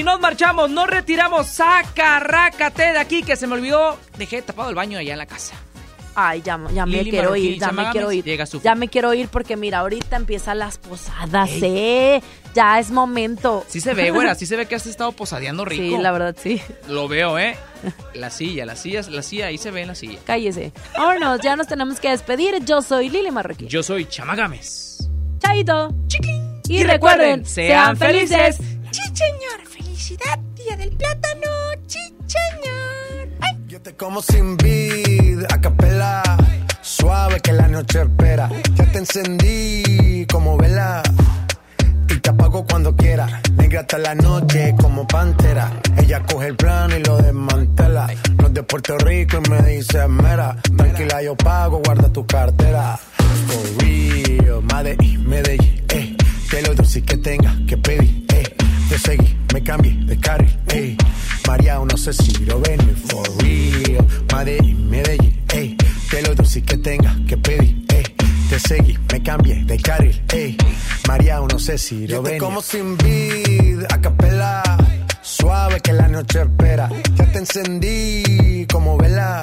[0.00, 4.68] Arrivederci, nos marchamos, nos retiramos, saca, rácate de aquí, que se me olvidó, dejé tapado
[4.70, 5.54] el baño allá en la casa.
[6.18, 8.24] Ay, ya, ya me Lili quiero ir, ya me Chama quiero Gámez, ir.
[8.24, 12.22] llega su- Ya me quiero ir porque mira, ahorita empiezan las posadas, ¿eh?
[12.54, 13.66] Ya es momento.
[13.68, 15.82] Sí se ve, güera, sí se ve que has estado posadeando rico.
[15.96, 16.58] Sí, la verdad, sí.
[16.88, 17.54] Lo veo, ¿eh?
[18.14, 20.18] La silla, la silla, la silla, ahí se ve en la silla.
[20.24, 20.72] Cállese.
[20.96, 22.64] Vámonos, ya nos tenemos que despedir.
[22.64, 23.68] Yo soy Lili Marroquín.
[23.68, 25.06] Yo soy Chamagames.
[25.40, 25.94] Chaito.
[26.66, 28.56] Y recuerden, sean felices.
[28.90, 29.66] Chicheñor,
[29.96, 31.50] felicidad, día del plátano,
[31.86, 33.28] chicheñor.
[33.66, 36.22] Yo te como sin vid, a capela.
[36.82, 38.50] Suave que la noche espera.
[38.74, 41.02] Ya te encendí como vela.
[42.10, 43.40] Y te apago cuando quiera.
[43.56, 45.80] Negra hasta la noche como pantera.
[45.96, 48.08] Ella coge el plano y lo desmantela.
[48.38, 50.56] No es de Puerto Rico y me dice mera.
[50.76, 52.98] Tranquila, yo pago, guarda tu cartera.
[53.46, 56.16] For real, Medellín, Medellín, eh.
[56.50, 58.65] Que lo dulce que tenga que pedir, eh.
[58.88, 60.96] Te seguí, me cambié de carril, eh.
[61.46, 64.06] María, no sé si lo ven, for real.
[64.32, 65.76] Medellín, Medellín, eh.
[66.10, 68.02] Que lo dulce que tenga que pedir, eh.
[68.48, 70.56] Te seguí, me cambié de carril, eh.
[71.08, 72.38] María, no sé si lo ven.
[72.38, 74.62] como sin vid, a capela.
[75.20, 76.88] Suave que la noche espera.
[77.16, 79.42] Ya te encendí como vela.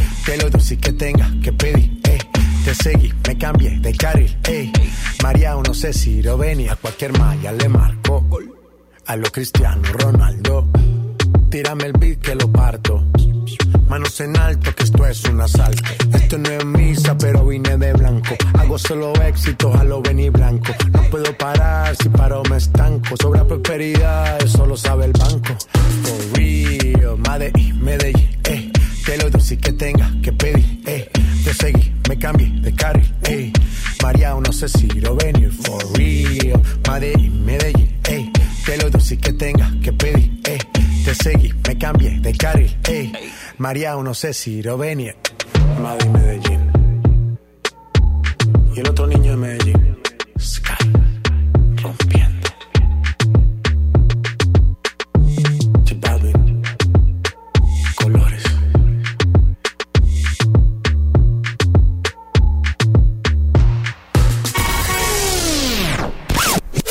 [0.25, 2.19] Te lo si que tenga que pedir, ey.
[2.63, 4.71] Te seguí, me cambié de carril, ey.
[5.23, 6.69] María, no sé si lo venir.
[6.69, 8.27] A cualquier malla le marco.
[9.07, 10.67] A lo Cristiano Ronaldo.
[11.49, 13.03] Tírame el beat que lo parto.
[13.89, 15.83] Manos en alto, que esto es un asalto.
[16.13, 18.35] Esto no es misa, pero vine de blanco.
[18.57, 20.71] Hago solo éxitos a lo venir blanco.
[20.93, 23.15] No puedo parar, si paro me estanco.
[23.21, 25.57] Sobra prosperidad, eso lo sabe el banco.
[26.03, 28.70] For real, Madrid, Medellín, eh.
[29.05, 31.09] Te lo si que tenga que pedir, eh.
[31.43, 33.51] Te seguí, me cambié de carril, eh.
[34.03, 36.61] María, no sé si lo venir, for real.
[36.87, 38.31] Madrid, Medellín, eh.
[38.65, 40.59] Te lo si que tenga que pedir, eh.
[41.03, 43.11] Te seguí, me cambié de carril, ey.
[43.57, 45.15] María, no sé si lo venía.
[45.81, 46.71] Madrid, Medellín.
[48.75, 49.97] Y el otro niño de Medellín.
[50.39, 51.00] Sky.